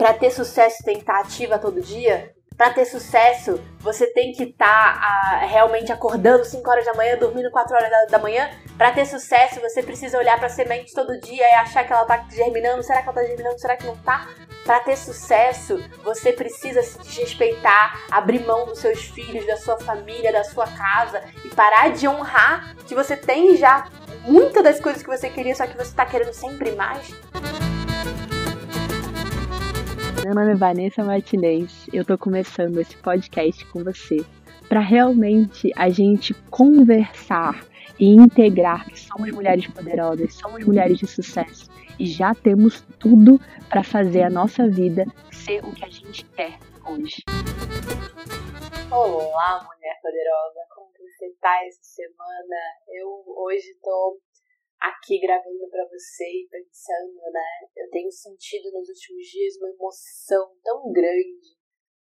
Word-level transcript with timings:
para 0.00 0.14
ter 0.14 0.30
sucesso 0.30 0.82
tem 0.82 0.94
que 0.94 1.02
estar 1.02 1.20
ativa 1.20 1.58
todo 1.58 1.82
dia? 1.82 2.34
Para 2.56 2.70
ter 2.70 2.86
sucesso, 2.86 3.60
você 3.80 4.06
tem 4.06 4.32
que 4.32 4.44
estar 4.44 4.98
tá, 4.98 5.40
realmente 5.44 5.92
acordando 5.92 6.42
5 6.42 6.70
horas 6.70 6.86
da 6.86 6.94
manhã, 6.94 7.18
dormindo 7.18 7.50
4 7.50 7.76
horas 7.76 7.90
da, 7.90 8.04
da 8.06 8.18
manhã. 8.18 8.48
Para 8.78 8.92
ter 8.92 9.04
sucesso, 9.04 9.60
você 9.60 9.82
precisa 9.82 10.16
olhar 10.16 10.38
para 10.38 10.46
a 10.46 10.50
semente 10.50 10.94
todo 10.94 11.20
dia 11.20 11.44
e 11.46 11.54
achar 11.54 11.86
que 11.86 11.92
ela 11.92 12.06
tá 12.06 12.26
germinando. 12.30 12.82
Será 12.82 13.02
que 13.02 13.10
ela 13.10 13.14
tá 13.14 13.26
germinando? 13.26 13.60
Será 13.60 13.76
que 13.76 13.84
não 13.84 13.96
tá? 13.98 14.26
Para 14.64 14.80
ter 14.80 14.96
sucesso, 14.96 15.78
você 16.02 16.32
precisa 16.32 16.82
se 16.82 16.98
desrespeitar, 17.00 18.00
abrir 18.10 18.42
mão 18.46 18.64
dos 18.64 18.78
seus 18.78 19.02
filhos, 19.02 19.46
da 19.46 19.58
sua 19.58 19.78
família, 19.80 20.32
da 20.32 20.44
sua 20.44 20.66
casa 20.66 21.22
e 21.44 21.54
parar 21.54 21.90
de 21.90 22.08
honrar 22.08 22.74
que 22.86 22.94
você 22.94 23.18
tem 23.18 23.54
já 23.54 23.86
muitas 24.22 24.64
das 24.64 24.80
coisas 24.80 25.02
que 25.02 25.10
você 25.10 25.28
queria, 25.28 25.54
só 25.54 25.66
que 25.66 25.76
você 25.76 25.90
está 25.90 26.06
querendo 26.06 26.32
sempre 26.32 26.72
mais. 26.72 27.06
Meu 30.30 30.36
nome 30.36 30.52
é 30.52 30.54
Vanessa 30.54 31.02
Martinez. 31.02 31.88
Eu 31.92 32.04
tô 32.04 32.16
começando 32.16 32.78
esse 32.78 32.96
podcast 32.98 33.66
com 33.66 33.82
você 33.82 34.18
para 34.68 34.78
realmente 34.78 35.72
a 35.74 35.88
gente 35.88 36.32
conversar 36.48 37.66
e 37.98 38.14
integrar 38.14 38.88
que 38.88 39.00
somos 39.00 39.28
mulheres 39.32 39.66
poderosas, 39.66 40.34
somos 40.34 40.64
mulheres 40.64 40.98
de 40.98 41.06
sucesso 41.08 41.68
e 41.98 42.06
já 42.06 42.32
temos 42.32 42.80
tudo 43.00 43.40
para 43.68 43.82
fazer 43.82 44.22
a 44.22 44.30
nossa 44.30 44.68
vida 44.68 45.04
ser 45.32 45.64
o 45.64 45.74
que 45.74 45.84
a 45.84 45.90
gente 45.90 46.24
quer 46.26 46.60
hoje. 46.86 47.24
Olá, 48.88 49.66
mulher 49.66 50.00
poderosa, 50.00 50.60
como 50.76 50.92
você 50.92 51.34
tá 51.40 51.58
essa 51.66 51.82
semana? 51.82 52.56
Eu 52.86 53.24
hoje 53.36 53.74
tô 53.82 54.20
aqui 54.80 55.20
gravando 55.20 55.68
para 55.70 55.84
você 55.86 56.24
e 56.24 56.48
pensando, 56.48 57.20
né? 57.32 57.79
Tenho 57.90 58.10
sentido 58.10 58.70
nos 58.72 58.88
últimos 58.88 59.26
dias 59.26 59.56
uma 59.56 59.70
emoção 59.70 60.56
tão 60.62 60.92
grande. 60.92 61.58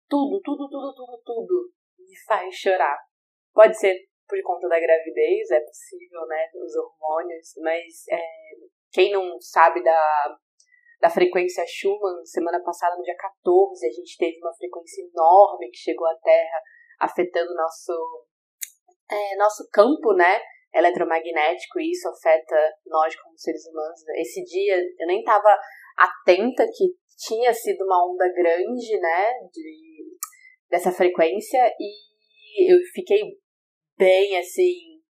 Tudo, 0.09 0.41
tudo, 0.43 0.69
tudo, 0.69 0.93
tudo, 0.95 1.21
tudo 1.25 1.73
me 1.99 2.15
faz 2.25 2.55
chorar. 2.55 2.97
Pode 3.53 3.77
ser 3.77 4.07
por 4.27 4.41
conta 4.43 4.67
da 4.67 4.79
gravidez, 4.79 5.49
é 5.51 5.59
possível, 5.61 6.25
né? 6.27 6.49
Os 6.53 6.75
hormônios, 6.75 7.53
mas 7.57 8.07
é, 8.09 8.21
quem 8.91 9.11
não 9.11 9.39
sabe 9.39 9.81
da, 9.81 10.37
da 10.99 11.09
frequência 11.09 11.65
Schumann, 11.65 12.25
semana 12.25 12.61
passada, 12.61 12.97
no 12.97 13.03
dia 13.03 13.15
14, 13.15 13.87
a 13.87 13.91
gente 13.91 14.17
teve 14.17 14.37
uma 14.39 14.53
frequência 14.53 15.01
enorme 15.01 15.69
que 15.69 15.77
chegou 15.77 16.07
à 16.07 16.15
Terra, 16.15 16.61
afetando 16.99 17.53
nosso, 17.55 18.27
é, 19.09 19.35
nosso 19.37 19.67
campo, 19.71 20.13
né? 20.13 20.41
Eletromagnético 20.73 21.79
e 21.79 21.91
isso 21.91 22.07
afeta 22.09 22.55
nós 22.85 23.15
como 23.15 23.37
seres 23.37 23.65
humanos. 23.67 24.01
Esse 24.15 24.43
dia 24.43 24.77
eu 24.77 25.07
nem 25.07 25.19
estava 25.19 25.57
atenta 25.97 26.65
que 26.65 26.93
tinha 27.17 27.53
sido 27.53 27.83
uma 27.83 28.11
onda 28.11 28.27
grande, 28.31 28.99
né, 28.99 29.33
de, 29.51 30.05
dessa 30.69 30.91
frequência 30.91 31.59
e 31.79 32.71
eu 32.71 32.77
fiquei 32.93 33.21
bem 33.97 34.37
assim 34.37 35.01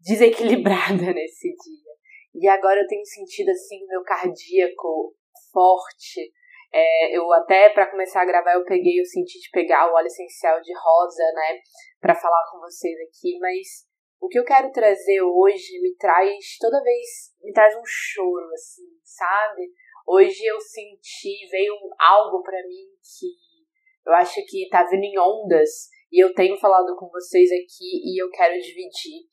desequilibrada 0.00 1.12
nesse 1.14 1.48
dia. 1.48 1.92
E 2.34 2.48
agora 2.48 2.80
eu 2.80 2.86
tenho 2.86 3.04
sentido 3.04 3.50
assim 3.50 3.86
meu 3.86 4.02
cardíaco 4.02 5.14
forte. 5.52 6.32
É, 6.72 7.16
eu 7.16 7.32
até 7.32 7.70
para 7.70 7.90
começar 7.90 8.22
a 8.22 8.26
gravar 8.26 8.54
eu 8.54 8.64
peguei, 8.64 9.00
eu 9.00 9.04
senti 9.04 9.38
de 9.38 9.48
pegar 9.52 9.90
o 9.90 9.94
óleo 9.94 10.06
essencial 10.06 10.60
de 10.60 10.72
rosa, 10.74 11.22
né, 11.32 11.60
para 12.00 12.14
falar 12.14 12.42
com 12.50 12.58
vocês 12.58 12.94
aqui, 13.08 13.38
mas 13.38 13.85
o 14.20 14.28
que 14.28 14.38
eu 14.38 14.44
quero 14.44 14.70
trazer 14.72 15.20
hoje 15.22 15.80
me 15.80 15.94
traz, 15.96 16.56
toda 16.58 16.82
vez, 16.82 17.34
me 17.42 17.52
traz 17.52 17.74
um 17.76 17.84
choro, 17.84 18.48
assim, 18.52 18.88
sabe? 19.02 19.70
Hoje 20.06 20.44
eu 20.44 20.60
senti, 20.60 21.46
veio 21.50 21.74
algo 21.98 22.42
para 22.42 22.62
mim 22.66 22.86
que 23.02 24.08
eu 24.08 24.14
acho 24.14 24.40
que 24.46 24.68
tá 24.70 24.84
vindo 24.84 25.04
em 25.04 25.18
ondas 25.18 25.88
e 26.12 26.22
eu 26.22 26.32
tenho 26.32 26.56
falado 26.56 26.94
com 26.96 27.08
vocês 27.08 27.50
aqui 27.50 28.00
e 28.04 28.22
eu 28.22 28.30
quero 28.30 28.54
dividir, 28.54 29.26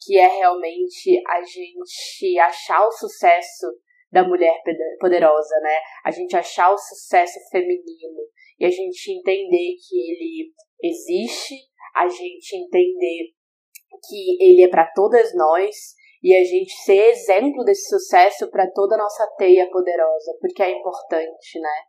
que 0.00 0.18
é 0.18 0.26
realmente 0.26 1.22
a 1.28 1.42
gente 1.42 2.38
achar 2.38 2.86
o 2.86 2.90
sucesso 2.90 3.66
da 4.10 4.26
mulher 4.26 4.62
poderosa, 5.00 5.60
né? 5.62 5.78
A 6.04 6.10
gente 6.10 6.36
achar 6.36 6.72
o 6.72 6.78
sucesso 6.78 7.38
feminino 7.50 8.22
e 8.58 8.64
a 8.64 8.70
gente 8.70 9.12
entender 9.12 9.76
que 9.88 9.96
ele 9.96 10.52
existe, 10.82 11.54
a 11.94 12.08
gente 12.08 12.56
entender 12.56 13.32
que 14.08 14.42
ele 14.42 14.62
é 14.62 14.68
para 14.68 14.90
todas 14.94 15.34
nós 15.34 15.74
e 16.22 16.34
a 16.34 16.42
gente 16.42 16.72
ser 16.82 17.10
exemplo 17.10 17.64
desse 17.64 17.88
sucesso 17.88 18.50
para 18.50 18.70
toda 18.72 18.94
a 18.94 18.98
nossa 18.98 19.26
teia 19.38 19.68
poderosa, 19.70 20.36
porque 20.40 20.62
é 20.62 20.70
importante, 20.70 21.60
né? 21.60 21.82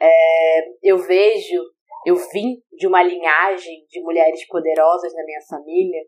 É, 0.00 0.60
eu 0.82 0.96
vejo, 0.98 1.62
eu 2.06 2.14
vim 2.14 2.62
de 2.72 2.86
uma 2.86 3.02
linhagem 3.02 3.84
de 3.88 4.00
mulheres 4.02 4.46
poderosas 4.46 5.12
na 5.14 5.24
minha 5.24 5.40
família 5.48 6.00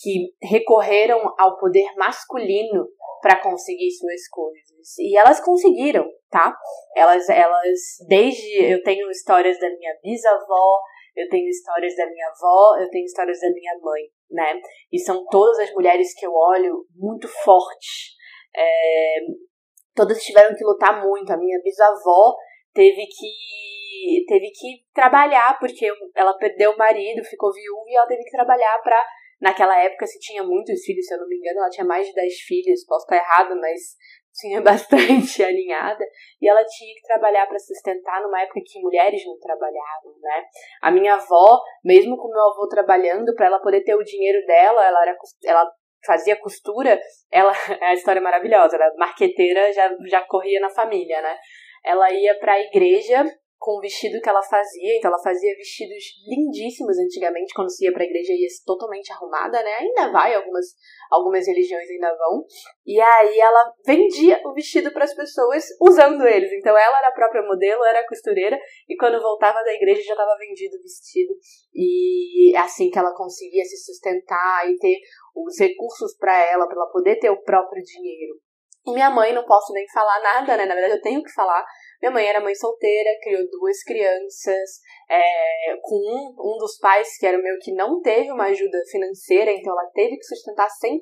que 0.00 0.32
recorreram 0.42 1.20
ao 1.38 1.58
poder 1.58 1.86
masculino 1.96 2.88
para 3.20 3.40
conseguir 3.40 3.90
suas 3.90 4.28
coisas. 4.28 4.98
E 4.98 5.16
elas 5.16 5.40
conseguiram, 5.40 6.08
tá? 6.30 6.56
Elas, 6.96 7.28
elas, 7.28 7.78
desde. 8.08 8.72
Eu 8.72 8.82
tenho 8.82 9.10
histórias 9.10 9.58
da 9.58 9.68
minha 9.68 9.92
bisavó, 10.02 10.80
eu 11.16 11.28
tenho 11.28 11.48
histórias 11.48 11.96
da 11.96 12.06
minha 12.06 12.28
avó, 12.28 12.76
eu 12.78 12.88
tenho 12.90 13.04
histórias 13.04 13.40
da 13.40 13.50
minha 13.50 13.76
mãe, 13.82 14.02
né? 14.30 14.60
E 14.92 14.98
são 14.98 15.24
todas 15.26 15.58
as 15.58 15.72
mulheres 15.72 16.14
que 16.14 16.26
eu 16.26 16.32
olho 16.32 16.84
muito 16.94 17.28
fortes. 17.28 18.16
É, 18.56 19.16
todas 19.94 20.22
tiveram 20.22 20.54
que 20.54 20.64
lutar 20.64 21.02
muito. 21.02 21.32
A 21.32 21.36
minha 21.36 21.60
bisavó 21.62 22.36
teve 22.72 23.06
que 23.06 24.24
teve 24.26 24.50
que 24.50 24.84
trabalhar 24.94 25.58
porque 25.58 25.90
ela 26.14 26.36
perdeu 26.38 26.72
o 26.72 26.76
marido, 26.76 27.24
ficou 27.24 27.52
viúva 27.52 27.84
e 27.88 27.96
ela 27.96 28.06
teve 28.06 28.22
que 28.22 28.30
trabalhar 28.30 28.78
para 28.82 29.04
naquela 29.40 29.78
época 29.80 30.06
se 30.06 30.18
tinha 30.18 30.42
muitos 30.42 30.82
filhos, 30.82 31.06
se 31.06 31.14
eu 31.14 31.18
não 31.18 31.28
me 31.28 31.36
engano, 31.36 31.60
ela 31.60 31.70
tinha 31.70 31.86
mais 31.86 32.06
de 32.06 32.12
10 32.12 32.34
filhos, 32.40 32.84
posso 32.84 33.04
estar 33.04 33.16
errado, 33.16 33.58
mas 33.60 33.96
tinha 34.34 34.60
bastante 34.62 35.42
alinhada, 35.42 36.04
e 36.40 36.48
ela 36.48 36.64
tinha 36.64 36.94
que 36.94 37.06
trabalhar 37.06 37.46
para 37.46 37.58
sustentar 37.58 38.22
numa 38.22 38.40
época 38.40 38.60
que 38.64 38.80
mulheres 38.80 39.24
não 39.26 39.38
trabalhavam, 39.38 40.14
né? 40.20 40.44
A 40.82 40.90
minha 40.90 41.14
avó, 41.14 41.60
mesmo 41.84 42.16
com 42.16 42.28
meu 42.28 42.42
avô 42.42 42.68
trabalhando 42.68 43.34
para 43.34 43.46
ela 43.46 43.60
poder 43.60 43.82
ter 43.82 43.94
o 43.94 44.04
dinheiro 44.04 44.44
dela, 44.46 44.84
ela 44.84 45.02
era 45.02 45.16
ela 45.44 45.70
fazia 46.06 46.36
costura, 46.36 46.98
ela 47.30 47.52
a 47.82 47.94
história 47.94 48.20
é 48.20 48.22
maravilhosa, 48.22 48.76
era 48.76 48.92
marqueteira, 48.96 49.72
já 49.72 49.90
já 50.06 50.22
corria 50.22 50.60
na 50.60 50.70
família, 50.70 51.20
né? 51.20 51.36
Ela 51.84 52.12
ia 52.12 52.38
para 52.38 52.52
a 52.52 52.60
igreja 52.60 53.24
com 53.58 53.76
o 53.76 53.80
vestido 53.80 54.20
que 54.20 54.28
ela 54.28 54.42
fazia. 54.42 54.96
Então, 54.96 55.10
ela 55.10 55.22
fazia 55.22 55.54
vestidos 55.56 56.04
lindíssimos 56.26 56.96
antigamente, 56.98 57.52
quando 57.54 57.70
se 57.70 57.84
ia 57.84 57.92
pra 57.92 58.04
igreja, 58.04 58.32
ia 58.32 58.48
totalmente 58.64 59.12
arrumada, 59.12 59.62
né? 59.62 59.70
Ainda 59.80 60.12
vai, 60.12 60.34
algumas, 60.34 60.66
algumas 61.10 61.46
religiões 61.46 61.88
ainda 61.90 62.16
vão. 62.16 62.44
E 62.86 63.00
aí, 63.00 63.38
ela 63.38 63.74
vendia 63.84 64.40
o 64.44 64.54
vestido 64.54 64.92
para 64.92 65.04
as 65.04 65.14
pessoas 65.14 65.64
usando 65.80 66.26
eles. 66.26 66.52
Então, 66.52 66.76
ela 66.76 66.98
era 66.98 67.08
a 67.08 67.14
própria 67.14 67.42
modelo, 67.42 67.84
era 67.84 68.06
costureira, 68.06 68.58
e 68.88 68.96
quando 68.96 69.20
voltava 69.20 69.62
da 69.64 69.74
igreja 69.74 70.02
já 70.02 70.12
estava 70.12 70.36
vendido 70.38 70.76
o 70.76 70.82
vestido. 70.82 71.34
E 71.74 72.56
é 72.56 72.60
assim 72.60 72.90
que 72.90 72.98
ela 72.98 73.14
conseguia 73.14 73.64
se 73.64 73.76
sustentar 73.84 74.70
e 74.70 74.76
ter 74.78 74.98
os 75.34 75.58
recursos 75.58 76.16
para 76.16 76.38
ela, 76.46 76.66
para 76.66 76.76
ela 76.76 76.90
poder 76.90 77.18
ter 77.18 77.30
o 77.30 77.42
próprio 77.42 77.82
dinheiro. 77.82 78.38
E 78.88 78.94
minha 78.94 79.10
mãe, 79.10 79.34
não 79.34 79.44
posso 79.44 79.72
nem 79.74 79.86
falar 79.92 80.18
nada, 80.22 80.56
né? 80.56 80.64
Na 80.64 80.74
verdade, 80.74 80.94
eu 80.94 81.02
tenho 81.02 81.22
que 81.22 81.32
falar. 81.32 81.62
Minha 82.00 82.10
mãe 82.10 82.26
era 82.26 82.40
mãe 82.40 82.54
solteira, 82.54 83.10
criou 83.22 83.42
duas 83.50 83.82
crianças, 83.82 84.80
é, 85.10 85.76
com 85.82 85.96
um, 85.96 86.54
um 86.54 86.56
dos 86.56 86.78
pais, 86.78 87.18
que 87.18 87.26
era 87.26 87.38
o 87.38 87.42
meu, 87.42 87.54
que 87.60 87.72
não 87.74 88.00
teve 88.00 88.30
uma 88.30 88.44
ajuda 88.44 88.78
financeira, 88.90 89.50
então 89.50 89.72
ela 89.72 89.90
teve 89.92 90.16
que 90.16 90.24
sustentar 90.24 90.68
100%, 90.68 91.00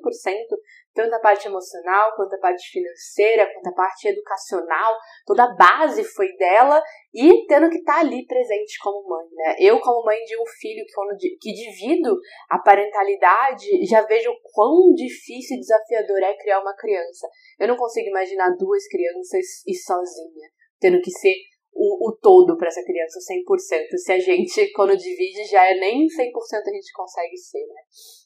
tanto 0.97 1.13
a 1.13 1.19
parte 1.19 1.47
emocional, 1.47 2.15
quanto 2.15 2.33
a 2.33 2.39
parte 2.39 2.71
financeira, 2.71 3.45
quanto 3.53 3.67
a 3.67 3.73
parte 3.73 4.07
educacional, 4.07 4.95
toda 5.27 5.43
a 5.43 5.55
base 5.55 6.03
foi 6.03 6.35
dela, 6.37 6.81
e 7.13 7.45
tendo 7.45 7.69
que 7.69 7.77
estar 7.77 7.93
tá 7.93 7.99
ali 7.99 8.25
presente 8.25 8.79
como 8.81 9.07
mãe, 9.07 9.27
né? 9.31 9.55
Eu, 9.59 9.79
como 9.79 10.03
mãe 10.03 10.17
de 10.23 10.35
um 10.41 10.45
filho 10.59 10.83
que, 11.19 11.37
que 11.39 11.53
divido 11.53 12.17
a 12.49 12.57
parentalidade, 12.57 13.85
já 13.85 14.01
vejo 14.01 14.31
quão 14.41 14.91
difícil 14.95 15.57
e 15.57 15.59
desafiador 15.59 16.17
é 16.23 16.35
criar 16.35 16.61
uma 16.61 16.75
criança. 16.75 17.27
Eu 17.59 17.67
não 17.67 17.77
consigo 17.77 18.09
imaginar 18.09 18.55
duas 18.57 18.87
crianças 18.87 19.45
e 19.67 19.75
sozinha, 19.75 20.49
tendo 20.79 20.99
que 20.99 21.11
ser 21.11 21.35
o, 21.75 22.09
o 22.09 22.17
todo 22.17 22.57
para 22.57 22.69
essa 22.69 22.83
criança 22.83 23.19
100%. 23.19 23.97
Se 23.97 24.11
a 24.13 24.19
gente, 24.19 24.71
quando 24.71 24.97
divide, 24.97 25.45
já 25.45 25.63
é 25.63 25.75
nem 25.75 26.07
100% 26.07 26.07
a 26.09 26.73
gente 26.73 26.91
consegue 26.91 27.37
ser, 27.37 27.67
né? 27.67 27.81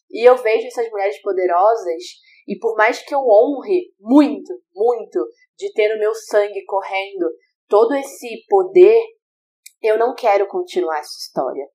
E 0.09 0.27
eu 0.27 0.37
vejo 0.37 0.67
essas 0.67 0.89
mulheres 0.89 1.21
poderosas, 1.21 2.03
e 2.47 2.57
por 2.57 2.75
mais 2.75 3.01
que 3.03 3.13
eu 3.13 3.19
honre 3.19 3.93
muito, 3.99 4.53
muito, 4.73 5.25
de 5.57 5.71
ter 5.73 5.93
no 5.93 5.99
meu 5.99 6.13
sangue 6.13 6.63
correndo 6.65 7.29
todo 7.67 7.93
esse 7.95 8.45
poder, 8.47 8.99
eu 9.81 9.97
não 9.97 10.13
quero 10.13 10.47
continuar 10.47 10.99
essa 10.99 11.17
história. 11.19 11.67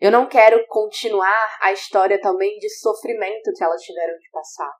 Eu 0.00 0.10
não 0.10 0.28
quero 0.28 0.64
continuar 0.68 1.58
a 1.60 1.72
história 1.72 2.20
também 2.20 2.58
de 2.58 2.68
sofrimento 2.68 3.52
que 3.56 3.62
elas 3.62 3.82
tiveram 3.82 4.18
de 4.18 4.30
passar. 4.30 4.72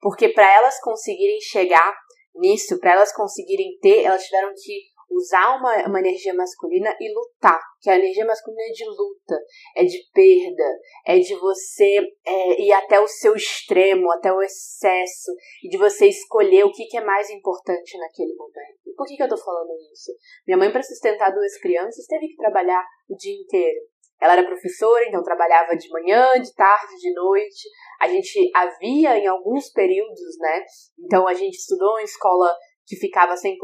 Porque 0.00 0.30
para 0.30 0.50
elas 0.54 0.80
conseguirem 0.80 1.40
chegar 1.40 1.94
nisso, 2.34 2.78
para 2.78 2.92
elas 2.92 3.12
conseguirem 3.12 3.78
ter, 3.80 4.04
elas 4.04 4.24
tiveram 4.24 4.52
que 4.54 4.89
usar 5.10 5.56
uma, 5.56 5.88
uma 5.88 5.98
energia 5.98 6.32
masculina 6.34 6.94
e 7.00 7.12
lutar. 7.12 7.60
Que 7.80 7.90
a 7.90 7.96
energia 7.96 8.24
masculina 8.24 8.62
é 8.62 8.72
de 8.72 8.84
luta, 8.84 9.38
é 9.76 9.84
de 9.84 9.98
perda, 10.12 10.78
é 11.06 11.18
de 11.18 11.34
você 11.34 12.00
é, 12.24 12.62
ir 12.62 12.72
até 12.72 13.00
o 13.00 13.08
seu 13.08 13.34
extremo, 13.34 14.10
até 14.12 14.32
o 14.32 14.42
excesso, 14.42 15.32
e 15.64 15.68
de 15.68 15.76
você 15.76 16.06
escolher 16.06 16.64
o 16.64 16.72
que, 16.72 16.86
que 16.86 16.96
é 16.96 17.04
mais 17.04 17.30
importante 17.30 17.98
naquele 17.98 18.34
momento. 18.34 18.94
Por 18.96 19.06
que, 19.06 19.16
que 19.16 19.22
eu 19.22 19.28
tô 19.28 19.36
falando 19.36 19.70
isso? 19.92 20.12
Minha 20.46 20.58
mãe, 20.58 20.70
para 20.70 20.82
sustentar 20.82 21.32
duas 21.32 21.58
crianças, 21.58 22.06
teve 22.06 22.28
que 22.28 22.36
trabalhar 22.36 22.84
o 23.08 23.16
dia 23.16 23.34
inteiro. 23.34 23.80
Ela 24.20 24.34
era 24.34 24.46
professora, 24.46 25.06
então 25.08 25.22
trabalhava 25.22 25.74
de 25.74 25.88
manhã, 25.88 26.38
de 26.38 26.54
tarde, 26.54 26.94
de 27.00 27.12
noite. 27.14 27.68
A 27.98 28.06
gente 28.06 28.50
havia 28.54 29.18
em 29.18 29.26
alguns 29.26 29.70
períodos, 29.70 30.38
né? 30.38 30.62
Então 30.98 31.26
a 31.26 31.32
gente 31.32 31.54
estudou 31.54 31.98
em 31.98 32.04
escola 32.04 32.54
que 32.90 32.96
ficava 32.96 33.34
100% 33.34 33.54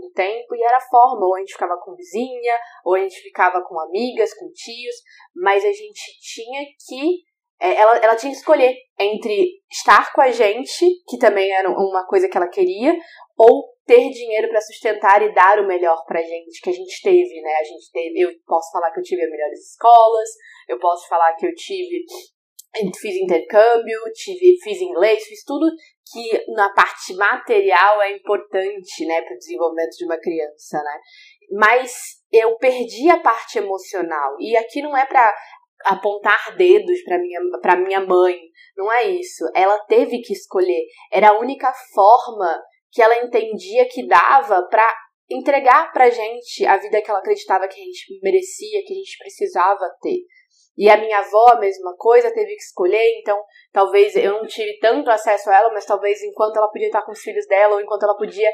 do 0.00 0.12
tempo 0.14 0.54
e 0.54 0.62
era 0.62 0.78
forma, 0.80 1.26
ou 1.26 1.34
a 1.34 1.40
gente 1.40 1.54
ficava 1.54 1.76
com 1.82 1.96
vizinha, 1.96 2.54
ou 2.84 2.94
a 2.94 3.00
gente 3.00 3.20
ficava 3.20 3.60
com 3.66 3.80
amigas, 3.80 4.32
com 4.32 4.46
tios, 4.54 4.94
mas 5.34 5.64
a 5.64 5.72
gente 5.72 6.00
tinha 6.20 6.62
que 6.86 7.24
é, 7.58 7.74
ela, 7.74 7.96
ela 7.96 8.14
tinha 8.14 8.30
que 8.30 8.38
escolher 8.38 8.76
entre 8.96 9.60
estar 9.68 10.12
com 10.12 10.20
a 10.20 10.30
gente, 10.30 10.86
que 11.08 11.18
também 11.18 11.50
era 11.50 11.68
uma 11.68 12.06
coisa 12.06 12.28
que 12.28 12.36
ela 12.36 12.48
queria, 12.48 12.94
ou 13.36 13.74
ter 13.84 14.08
dinheiro 14.10 14.48
para 14.48 14.60
sustentar 14.60 15.20
e 15.20 15.34
dar 15.34 15.58
o 15.58 15.66
melhor 15.66 16.04
pra 16.06 16.22
gente, 16.22 16.60
que 16.62 16.70
a 16.70 16.72
gente 16.72 17.02
teve, 17.02 17.40
né? 17.42 17.56
A 17.60 17.64
gente 17.64 17.90
teve, 17.90 18.20
eu 18.20 18.30
posso 18.46 18.70
falar 18.70 18.92
que 18.92 19.00
eu 19.00 19.04
tive 19.04 19.24
as 19.24 19.30
melhores 19.30 19.70
escolas, 19.70 20.28
eu 20.68 20.78
posso 20.78 21.08
falar 21.08 21.34
que 21.34 21.46
eu 21.46 21.54
tive 21.54 22.04
fiz 23.00 23.16
intercâmbio, 23.16 23.98
tive, 24.14 24.58
fiz 24.62 24.80
inglês, 24.80 25.24
fiz 25.24 25.42
tudo 25.44 25.66
que 26.12 26.52
na 26.52 26.72
parte 26.72 27.14
material 27.14 28.00
é 28.02 28.12
importante, 28.12 29.04
né, 29.06 29.22
para 29.22 29.34
o 29.34 29.38
desenvolvimento 29.38 29.96
de 29.96 30.04
uma 30.04 30.18
criança, 30.18 30.82
né? 30.82 30.98
Mas 31.52 32.22
eu 32.32 32.56
perdi 32.58 33.10
a 33.10 33.20
parte 33.20 33.58
emocional. 33.58 34.36
E 34.38 34.56
aqui 34.56 34.82
não 34.82 34.96
é 34.96 35.04
para 35.04 35.34
apontar 35.84 36.56
dedos 36.56 37.02
para 37.04 37.18
minha 37.18 37.40
para 37.60 37.76
minha 37.76 38.00
mãe, 38.00 38.38
não 38.76 38.92
é 38.92 39.04
isso. 39.04 39.44
Ela 39.54 39.78
teve 39.86 40.20
que 40.20 40.32
escolher. 40.32 40.86
Era 41.12 41.30
a 41.30 41.38
única 41.38 41.72
forma 41.94 42.62
que 42.90 43.02
ela 43.02 43.18
entendia 43.18 43.86
que 43.88 44.06
dava 44.06 44.66
para 44.68 44.86
entregar 45.28 45.92
pra 45.92 46.08
gente 46.08 46.64
a 46.64 46.76
vida 46.76 47.02
que 47.02 47.10
ela 47.10 47.18
acreditava 47.18 47.66
que 47.66 47.80
a 47.80 47.84
gente 47.84 48.20
merecia, 48.22 48.82
que 48.84 48.92
a 48.92 48.96
gente 48.96 49.18
precisava 49.18 49.90
ter. 50.00 50.20
E 50.76 50.90
a 50.90 50.96
minha 50.96 51.18
avó, 51.18 51.52
a 51.52 51.58
mesma 51.58 51.94
coisa, 51.96 52.32
teve 52.32 52.54
que 52.54 52.62
escolher, 52.62 53.18
então 53.18 53.40
talvez 53.72 54.14
eu 54.14 54.32
não 54.32 54.46
tive 54.46 54.78
tanto 54.78 55.10
acesso 55.10 55.48
a 55.48 55.56
ela, 55.56 55.72
mas 55.72 55.86
talvez 55.86 56.22
enquanto 56.22 56.56
ela 56.56 56.68
podia 56.68 56.88
estar 56.88 57.02
com 57.02 57.12
os 57.12 57.20
filhos 57.20 57.46
dela, 57.46 57.74
ou 57.74 57.80
enquanto 57.80 58.02
ela 58.02 58.16
podia 58.16 58.50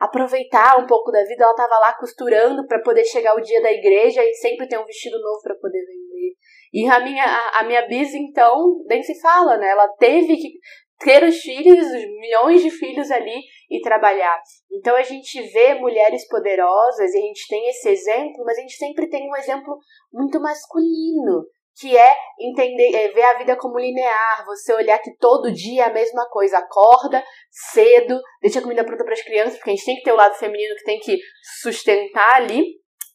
aproveitar 0.00 0.78
um 0.78 0.86
pouco 0.86 1.10
da 1.10 1.22
vida, 1.24 1.44
ela 1.44 1.52
estava 1.52 1.78
lá 1.78 1.92
costurando 1.94 2.66
para 2.66 2.82
poder 2.82 3.04
chegar 3.04 3.34
o 3.34 3.40
dia 3.40 3.62
da 3.62 3.72
igreja 3.72 4.24
e 4.24 4.34
sempre 4.34 4.68
ter 4.68 4.78
um 4.78 4.84
vestido 4.84 5.18
novo 5.20 5.40
para 5.42 5.54
poder 5.54 5.84
vender. 5.84 6.36
E 6.72 6.86
a 6.86 7.00
minha, 7.00 7.24
a, 7.24 7.60
a 7.60 7.64
minha 7.64 7.86
bis, 7.86 8.14
então, 8.14 8.82
nem 8.86 9.02
se 9.02 9.18
fala, 9.20 9.56
né? 9.56 9.68
Ela 9.68 9.88
teve 9.98 10.36
que 10.36 10.58
ter 10.98 11.22
os 11.24 11.36
filhos, 11.40 11.86
os 11.86 12.04
milhões 12.20 12.62
de 12.62 12.70
filhos 12.70 13.10
ali 13.10 13.40
e 13.70 13.80
trabalhar. 13.80 14.40
Então 14.72 14.96
a 14.96 15.02
gente 15.02 15.40
vê 15.52 15.74
mulheres 15.74 16.26
poderosas 16.28 17.12
e 17.12 17.18
a 17.18 17.20
gente 17.20 17.46
tem 17.48 17.68
esse 17.68 17.88
exemplo, 17.88 18.44
mas 18.44 18.58
a 18.58 18.60
gente 18.62 18.76
sempre 18.76 19.08
tem 19.08 19.28
um 19.28 19.36
exemplo 19.36 19.78
muito 20.12 20.40
masculino, 20.40 21.44
que 21.78 21.96
é 21.96 22.14
entender, 22.40 22.94
é 22.94 23.08
ver 23.08 23.22
a 23.22 23.38
vida 23.38 23.56
como 23.56 23.78
linear, 23.78 24.44
você 24.46 24.72
olhar 24.72 24.98
que 24.98 25.14
todo 25.16 25.52
dia 25.52 25.84
é 25.84 25.86
a 25.86 25.92
mesma 25.92 26.26
coisa, 26.30 26.58
acorda 26.58 27.22
cedo, 27.50 28.18
deixa 28.40 28.60
a 28.60 28.62
comida 28.62 28.84
pronta 28.84 29.04
para 29.04 29.12
as 29.12 29.22
crianças, 29.22 29.56
porque 29.56 29.70
a 29.70 29.74
gente 29.74 29.84
tem 29.84 29.96
que 29.96 30.02
ter 30.02 30.12
o 30.12 30.16
lado 30.16 30.34
feminino 30.34 30.74
que 30.76 30.84
tem 30.84 30.98
que 30.98 31.18
sustentar 31.60 32.36
ali, 32.36 32.64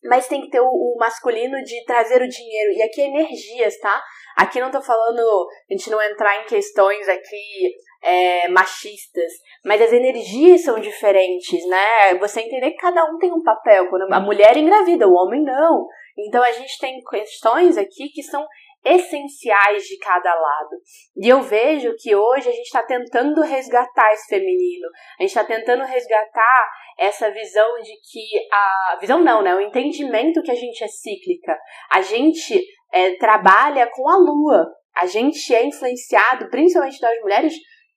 mas 0.03 0.27
tem 0.27 0.41
que 0.41 0.49
ter 0.49 0.59
o, 0.59 0.67
o 0.67 0.95
masculino 0.99 1.57
de 1.63 1.83
trazer 1.85 2.21
o 2.21 2.27
dinheiro. 2.27 2.71
E 2.73 2.83
aqui 2.83 3.01
é 3.01 3.07
energias, 3.07 3.79
tá? 3.79 4.01
Aqui 4.37 4.59
não 4.59 4.71
tô 4.71 4.81
falando, 4.81 5.47
a 5.69 5.73
gente 5.73 5.89
não 5.89 6.01
entrar 6.01 6.41
em 6.41 6.45
questões 6.45 7.07
aqui 7.09 7.73
é, 8.01 8.47
machistas, 8.47 9.31
mas 9.63 9.81
as 9.81 9.93
energias 9.93 10.63
são 10.63 10.79
diferentes, 10.79 11.67
né? 11.67 12.15
Você 12.19 12.41
entender 12.41 12.71
que 12.71 12.77
cada 12.77 13.03
um 13.05 13.17
tem 13.17 13.31
um 13.31 13.43
papel. 13.43 13.89
Quando 13.89 14.11
a 14.11 14.19
mulher 14.19 14.55
engravida, 14.57 15.07
o 15.07 15.13
homem 15.13 15.43
não. 15.43 15.87
Então 16.17 16.43
a 16.43 16.51
gente 16.51 16.77
tem 16.79 16.99
questões 17.01 17.77
aqui 17.77 18.09
que 18.09 18.23
são 18.23 18.45
essenciais 18.83 19.83
de 19.83 19.97
cada 19.97 20.33
lado. 20.33 20.77
E 21.17 21.29
eu 21.29 21.41
vejo 21.41 21.93
que 21.97 22.15
hoje 22.15 22.49
a 22.49 22.51
gente 22.51 22.65
está 22.65 22.83
tentando 22.83 23.41
resgatar 23.41 24.11
esse 24.13 24.27
feminino, 24.27 24.87
a 25.19 25.23
gente 25.23 25.29
está 25.29 25.43
tentando 25.43 25.83
resgatar 25.83 26.69
essa 26.97 27.29
visão 27.31 27.75
de 27.81 27.93
que 28.11 28.47
a 28.51 28.97
visão 28.99 29.23
não, 29.23 29.41
né? 29.41 29.55
O 29.55 29.61
entendimento 29.61 30.41
que 30.41 30.51
a 30.51 30.55
gente 30.55 30.83
é 30.83 30.87
cíclica. 30.87 31.57
A 31.91 32.01
gente 32.01 32.63
é, 32.91 33.15
trabalha 33.17 33.89
com 33.91 34.09
a 34.09 34.17
lua. 34.17 34.67
A 34.95 35.05
gente 35.05 35.53
é 35.53 35.65
influenciado, 35.65 36.49
principalmente 36.49 36.99
das 36.99 37.19
mulheres, 37.21 37.53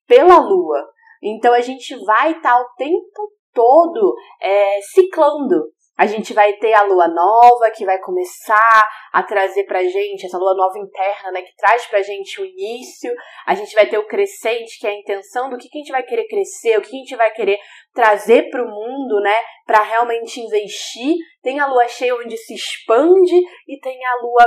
pela 0.06 0.38
lua. 0.38 0.87
Então 1.22 1.52
a 1.52 1.60
gente 1.60 1.96
vai 2.05 2.32
estar 2.32 2.55
tá 2.55 2.60
o 2.60 2.75
tempo 2.76 3.32
todo 3.52 4.14
é, 4.40 4.81
ciclando. 4.82 5.72
A 5.96 6.06
gente 6.06 6.35
vai 6.35 6.55
ter 6.55 6.73
a 6.75 6.82
lua 6.82 7.06
nova 7.06 7.70
que 7.70 7.85
vai 7.85 8.00
começar 8.00 8.88
a 9.12 9.23
trazer 9.23 9.64
pra 9.64 9.82
gente, 9.82 10.26
essa 10.26 10.37
lua 10.37 10.55
nova 10.55 10.76
interna, 10.79 11.31
né, 11.31 11.43
que 11.43 11.55
traz 11.56 11.87
pra 11.87 12.02
gente 12.02 12.41
o 12.41 12.44
início. 12.44 13.12
A 13.46 13.55
gente 13.55 13.73
vai 13.75 13.88
ter 13.88 13.99
o 13.99 14.06
crescente, 14.06 14.79
que 14.81 14.87
é 14.87 14.91
a 14.91 14.99
intenção 14.99 15.49
do 15.49 15.56
que, 15.56 15.69
que 15.69 15.79
a 15.79 15.81
gente 15.81 15.93
vai 15.93 16.02
querer 16.02 16.26
crescer, 16.26 16.76
o 16.76 16.82
que 16.82 16.88
a 16.88 16.99
gente 16.99 17.14
vai 17.14 17.31
querer 17.32 17.58
trazer 17.93 18.50
pro 18.50 18.67
mundo, 18.67 19.20
né, 19.20 19.37
para 19.64 19.82
realmente 19.82 20.41
investir. 20.41 21.14
Tem 21.43 21.61
a 21.61 21.67
lua 21.67 21.87
cheia 21.87 22.14
onde 22.17 22.37
se 22.37 22.55
expande 22.55 23.37
e 23.69 23.79
tem 23.79 24.05
a 24.05 24.17
lua 24.17 24.44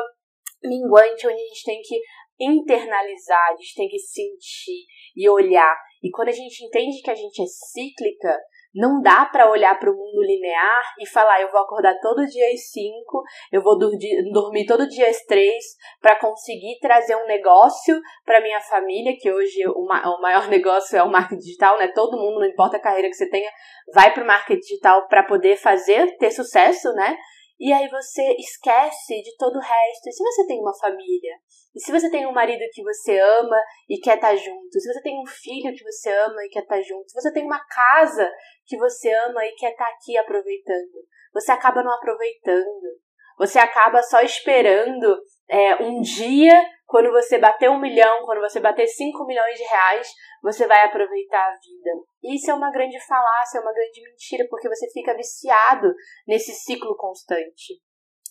minguante 0.61 1.27
onde 1.27 1.41
a 1.41 1.47
gente 1.47 1.63
tem 1.63 1.81
que 1.81 2.01
internalizar, 2.39 3.51
a 3.51 3.55
gente 3.55 3.75
tem 3.75 3.87
que 3.87 3.99
sentir 3.99 4.85
e 5.15 5.29
olhar. 5.29 5.75
E 6.03 6.11
quando 6.11 6.29
a 6.29 6.33
gente 6.33 6.63
entende 6.63 7.01
que 7.01 7.09
a 7.09 7.15
gente 7.15 7.41
é 7.41 7.45
cíclica, 7.45 8.37
não 8.77 9.01
dá 9.01 9.25
para 9.25 9.49
olhar 9.49 9.77
para 9.79 9.91
o 9.91 9.95
mundo 9.95 10.21
linear 10.21 10.81
e 10.99 11.07
falar, 11.07 11.41
eu 11.41 11.51
vou 11.51 11.59
acordar 11.61 11.99
todo 11.99 12.25
dia 12.27 12.45
às 12.53 12.69
5, 12.69 13.23
eu 13.51 13.61
vou 13.61 13.77
dormir, 13.77 14.65
todo 14.67 14.87
dia 14.87 15.09
às 15.09 15.23
3 15.23 15.51
para 15.99 16.19
conseguir 16.19 16.77
trazer 16.79 17.15
um 17.15 17.25
negócio 17.25 17.99
para 18.23 18.39
minha 18.41 18.61
família, 18.61 19.17
que 19.19 19.31
hoje 19.31 19.67
o 19.67 19.85
maior 20.21 20.47
negócio 20.47 20.95
é 20.97 21.01
o 21.01 21.11
marketing 21.11 21.41
digital, 21.41 21.77
né? 21.79 21.87
Todo 21.87 22.17
mundo, 22.17 22.39
não 22.39 22.47
importa 22.47 22.77
a 22.77 22.81
carreira 22.81 23.09
que 23.09 23.15
você 23.15 23.27
tenha, 23.29 23.49
vai 23.93 24.13
para 24.13 24.23
o 24.23 24.27
marketing 24.27 24.59
digital 24.59 25.07
para 25.07 25.23
poder 25.23 25.57
fazer, 25.57 26.15
ter 26.17 26.29
sucesso, 26.29 26.93
né? 26.93 27.17
E 27.59 27.73
aí 27.73 27.87
você 27.89 28.35
esquece 28.37 29.21
de 29.23 29.35
todo 29.35 29.57
o 29.57 29.61
resto. 29.61 30.07
E 30.07 30.11
se 30.11 30.23
você 30.23 30.45
tem 30.45 30.59
uma 30.59 30.77
família? 30.77 31.33
E 31.75 31.79
se 31.79 31.91
você 31.91 32.09
tem 32.09 32.27
um 32.27 32.31
marido 32.31 32.63
que 32.71 32.83
você 32.83 33.19
ama 33.19 33.57
e 33.89 33.99
quer 33.99 34.15
estar 34.15 34.29
tá 34.29 34.35
junto? 34.35 34.79
Se 34.79 34.93
você 34.93 35.01
tem 35.01 35.19
um 35.19 35.25
filho 35.25 35.73
que 35.73 35.83
você 35.83 36.09
ama 36.09 36.43
e 36.45 36.49
quer 36.49 36.61
estar 36.61 36.75
tá 36.75 36.81
junto? 36.81 37.09
Se 37.09 37.19
você 37.19 37.33
tem 37.33 37.43
uma 37.43 37.63
casa 37.65 38.31
que 38.65 38.77
você 38.77 39.11
ama 39.11 39.43
e 39.45 39.55
quer 39.55 39.71
estar 39.71 39.85
tá 39.85 39.91
aqui 39.91 40.17
aproveitando? 40.17 41.05
Você 41.33 41.51
acaba 41.51 41.83
não 41.83 41.91
aproveitando. 41.91 42.99
Você 43.37 43.59
acaba 43.59 44.01
só 44.03 44.21
esperando 44.21 45.17
é, 45.49 45.75
um 45.83 46.01
dia, 46.01 46.59
quando 46.85 47.11
você 47.11 47.37
bater 47.37 47.69
um 47.69 47.79
milhão, 47.79 48.25
quando 48.25 48.41
você 48.41 48.59
bater 48.59 48.87
cinco 48.87 49.25
milhões 49.25 49.57
de 49.57 49.63
reais, 49.63 50.07
você 50.41 50.65
vai 50.65 50.83
aproveitar 50.85 51.45
a 51.45 51.51
vida. 51.51 52.35
Isso 52.35 52.49
é 52.49 52.53
uma 52.53 52.71
grande 52.71 52.99
falácia, 53.05 53.59
é 53.59 53.61
uma 53.61 53.73
grande 53.73 54.01
mentira, 54.03 54.45
porque 54.49 54.67
você 54.67 54.89
fica 54.91 55.15
viciado 55.15 55.93
nesse 56.27 56.53
ciclo 56.53 56.95
constante. 56.95 57.79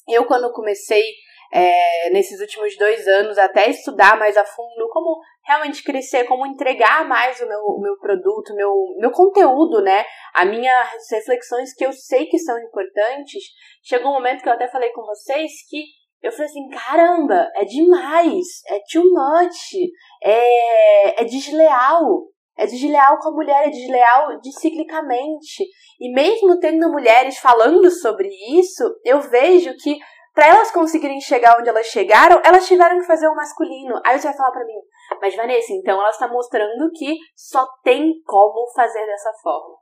Eu, 0.09 0.25
quando 0.27 0.53
comecei 0.53 1.05
é, 1.53 2.11
nesses 2.11 2.41
últimos 2.41 2.77
dois 2.77 3.07
anos, 3.07 3.39
até 3.39 3.69
estudar 3.69 4.19
mais 4.19 4.37
a 4.37 4.45
fundo 4.45 4.89
como 4.91 5.21
realmente 5.47 5.83
crescer, 5.83 6.25
como 6.25 6.47
entregar 6.47 7.07
mais 7.07 7.41
o 7.41 7.47
meu, 7.47 7.61
o 7.61 7.81
meu 7.81 7.97
produto, 7.99 8.55
meu, 8.55 8.73
meu 8.99 9.11
conteúdo, 9.11 9.81
né? 9.81 10.05
As 10.35 10.49
minhas 10.49 10.89
reflexões 11.11 11.73
que 11.73 11.87
eu 11.87 11.93
sei 11.93 12.27
que 12.27 12.39
são 12.39 12.59
importantes. 12.59 13.45
Chegou 13.83 14.11
um 14.11 14.15
momento 14.15 14.43
que 14.43 14.49
eu 14.49 14.55
até 14.55 14.69
falei 14.69 14.91
com 14.91 15.03
vocês 15.03 15.53
que 15.69 15.85
eu 16.23 16.33
falei 16.33 16.47
assim, 16.47 16.69
caramba, 16.69 17.49
é 17.55 17.65
demais, 17.65 18.47
é 18.69 18.81
too 18.91 19.05
much, 19.05 19.75
é, 20.23 21.23
é 21.23 21.25
desleal. 21.25 22.27
É 22.59 22.65
desleal 22.65 23.19
com 23.19 23.29
a 23.29 23.33
mulher, 23.33 23.67
é 23.67 23.71
desleal 23.71 24.41
de 24.41 24.51
ciclicamente. 24.51 25.63
E 26.01 26.11
mesmo 26.11 26.59
tendo 26.59 26.91
mulheres 26.91 27.37
falando 27.37 27.91
sobre 27.91 28.29
isso, 28.59 28.83
eu 29.05 29.21
vejo 29.21 29.77
que 29.77 29.99
para 30.37 30.49
elas 30.49 30.71
conseguirem 30.71 31.21
chegar 31.21 31.59
onde 31.59 31.69
elas 31.69 31.87
chegaram, 31.87 32.41
elas 32.45 32.67
tiveram 32.67 32.99
que 32.99 33.07
fazer 33.07 33.27
o 33.27 33.35
masculino. 33.35 34.01
Aí 34.05 34.19
você 34.19 34.29
vai 34.29 34.37
falar 34.37 34.53
para 34.53 34.65
mim, 34.65 34.81
mas 35.27 35.35
Vanessa, 35.35 35.73
então 35.73 35.99
ela 35.99 36.11
está 36.11 36.29
mostrando 36.29 36.89
que 36.95 37.17
só 37.35 37.67
tem 37.83 38.15
como 38.25 38.71
fazer 38.73 39.05
dessa 39.07 39.33
forma. 39.43 39.75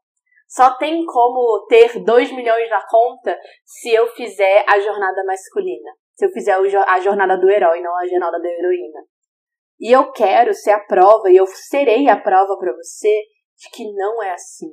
Só 0.49 0.75
tem 0.77 1.05
como 1.05 1.67
ter 1.69 2.03
2 2.03 2.33
milhões 2.33 2.71
na 2.71 2.83
conta 2.89 3.39
se 3.63 3.93
eu 3.93 4.07
fizer 4.07 4.65
a 4.67 4.81
jornada 4.81 5.23
masculina. 5.25 5.91
Se 6.15 6.25
eu 6.25 6.31
fizer 6.31 6.57
a 6.87 7.01
jornada 7.01 7.37
do 7.37 7.51
herói, 7.51 7.83
não 7.83 7.95
a 7.95 8.07
jornada 8.07 8.41
da 8.41 8.49
heroína. 8.49 9.01
E 9.79 9.95
eu 9.95 10.13
quero 10.13 10.55
ser 10.55 10.71
a 10.71 10.81
prova, 10.81 11.31
e 11.31 11.37
eu 11.37 11.47
serei 11.47 12.09
a 12.09 12.17
prova 12.17 12.57
para 12.59 12.73
você 12.73 13.23
de 13.59 13.69
que 13.71 13.93
não 13.93 14.23
é 14.23 14.31
assim. 14.31 14.73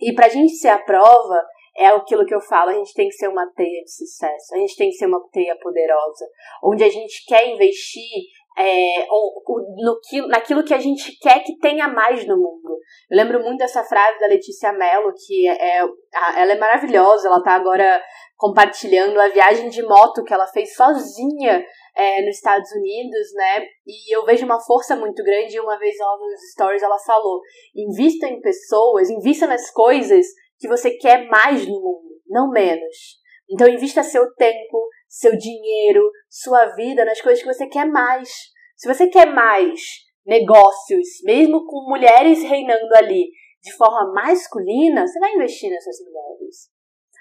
E 0.00 0.12
pra 0.12 0.28
gente 0.28 0.54
ser 0.54 0.70
a 0.70 0.82
prova, 0.82 1.40
é 1.76 1.86
aquilo 1.86 2.26
que 2.26 2.34
eu 2.34 2.40
falo, 2.40 2.70
a 2.70 2.74
gente 2.74 2.94
tem 2.94 3.08
que 3.08 3.14
ser 3.14 3.28
uma 3.28 3.46
teia 3.52 3.82
de 3.82 3.92
sucesso, 3.92 4.54
a 4.54 4.58
gente 4.58 4.76
tem 4.76 4.88
que 4.88 4.96
ser 4.96 5.06
uma 5.06 5.20
teia 5.30 5.56
poderosa, 5.60 6.26
onde 6.64 6.82
a 6.82 6.88
gente 6.88 7.24
quer 7.26 7.48
investir 7.48 8.24
é, 8.56 9.06
no 9.08 10.28
naquilo 10.28 10.64
que 10.64 10.74
a 10.74 10.78
gente 10.78 11.18
quer 11.18 11.40
que 11.42 11.58
tenha 11.58 11.88
mais 11.88 12.26
no 12.26 12.36
mundo. 12.36 12.78
Eu 13.10 13.16
lembro 13.16 13.42
muito 13.42 13.58
dessa 13.58 13.82
frase 13.82 14.20
da 14.20 14.26
Letícia 14.26 14.72
Mello, 14.72 15.12
que 15.26 15.48
é, 15.48 15.78
ela 15.78 16.52
é 16.52 16.58
maravilhosa, 16.58 17.28
ela 17.28 17.38
está 17.38 17.52
agora 17.52 18.00
compartilhando 18.36 19.18
a 19.20 19.28
viagem 19.28 19.68
de 19.68 19.82
moto 19.82 20.22
que 20.22 20.32
ela 20.32 20.46
fez 20.46 20.74
sozinha 20.74 21.64
é, 21.96 22.22
nos 22.22 22.36
Estados 22.36 22.70
Unidos, 22.72 23.32
né? 23.34 23.66
E 23.86 24.14
eu 24.14 24.24
vejo 24.24 24.44
uma 24.44 24.60
força 24.60 24.94
muito 24.96 25.22
grande. 25.22 25.56
E 25.56 25.60
uma 25.60 25.78
vez 25.78 25.98
ela 25.98 26.16
nos 26.18 26.52
stories 26.52 26.82
ela 26.82 26.98
falou: 26.98 27.40
invista 27.74 28.26
em 28.26 28.40
pessoas, 28.40 29.10
invista 29.10 29.46
nas 29.46 29.70
coisas 29.70 30.26
que 30.58 30.68
você 30.68 30.92
quer 30.92 31.26
mais 31.26 31.66
no 31.66 31.80
mundo, 31.80 32.20
não 32.28 32.50
menos. 32.50 33.24
Então 33.50 33.68
invista 33.68 34.02
seu 34.02 34.32
tempo, 34.34 34.88
seu 35.14 35.36
dinheiro, 35.38 36.10
sua 36.28 36.66
vida 36.74 37.04
nas 37.04 37.20
coisas 37.20 37.40
que 37.40 37.52
você 37.52 37.68
quer 37.68 37.86
mais. 37.86 38.28
Se 38.76 38.92
você 38.92 39.06
quer 39.06 39.32
mais 39.32 39.80
negócios, 40.26 41.06
mesmo 41.22 41.64
com 41.66 41.88
mulheres 41.88 42.42
reinando 42.42 42.96
ali 42.96 43.30
de 43.62 43.72
forma 43.76 44.12
masculina, 44.12 45.06
você 45.06 45.20
vai 45.20 45.32
investir 45.34 45.70
nessas 45.70 45.96
mulheres. 46.04 46.68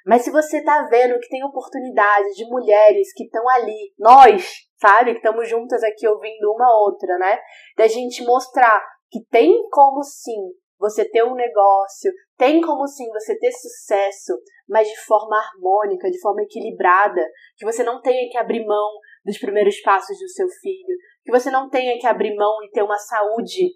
Mas 0.06 0.24
se 0.24 0.32
você 0.32 0.62
tá 0.64 0.88
vendo 0.90 1.20
que 1.20 1.30
tem 1.30 1.44
oportunidades 1.46 2.36
de 2.36 2.46
mulheres 2.46 3.14
que 3.14 3.26
estão 3.26 3.48
ali, 3.50 3.94
nós, 3.98 4.68
sabe, 4.82 5.12
que 5.12 5.18
estamos 5.18 5.48
juntas 5.48 5.82
aqui 5.84 6.08
ouvindo 6.08 6.52
uma 6.52 6.76
outra, 6.84 7.18
né? 7.20 7.40
Da 7.78 7.88
gente 7.88 8.26
mostrar 8.26 8.84
que 9.10 9.24
tem 9.30 9.70
como 9.70 10.04
sim 10.04 10.52
você 10.84 11.10
ter 11.10 11.24
um 11.24 11.34
negócio, 11.34 12.12
tem 12.38 12.60
como 12.60 12.86
sim 12.86 13.08
você 13.08 13.40
ter 13.40 13.54
sucesso, 13.54 14.34
mas 14.68 14.86
de 14.86 15.00
forma 15.06 15.38
harmônica, 15.38 16.12
de 16.12 16.20
forma 16.20 16.44
equilibrada, 16.44 17.26
que 17.56 17.66
você 17.66 17.86
não 17.86 18.02
tenha 18.02 18.30
que 18.30 18.38
abrir 18.38 18.66
mão 18.66 18.90
dos 19.24 19.38
primeiros 19.38 19.80
passos 19.80 20.20
do 20.20 20.28
seu 20.28 20.48
filho, 20.62 20.98
que 21.24 21.32
você 21.32 21.50
não 21.50 21.70
tenha 21.70 21.98
que 21.98 22.06
abrir 22.06 22.36
mão 22.36 22.62
e 22.66 22.70
ter 22.72 22.84
uma 22.84 22.98
saúde 22.98 23.70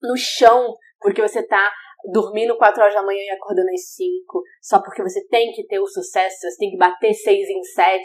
no 0.00 0.16
chão, 0.16 0.76
porque 1.00 1.20
você 1.20 1.42
tá 1.44 1.68
dormindo 2.12 2.56
4 2.56 2.80
horas 2.80 2.94
da 2.94 3.02
manhã 3.02 3.22
e 3.24 3.30
acordando 3.30 3.70
às 3.70 3.94
5, 3.94 4.42
só 4.60 4.80
porque 4.80 5.02
você 5.02 5.26
tem 5.26 5.50
que 5.50 5.66
ter 5.66 5.80
o 5.80 5.86
sucesso, 5.86 6.36
você 6.42 6.58
tem 6.58 6.70
que 6.70 6.76
bater 6.76 7.12
6 7.12 7.48
em 7.48 7.62
7. 7.62 8.02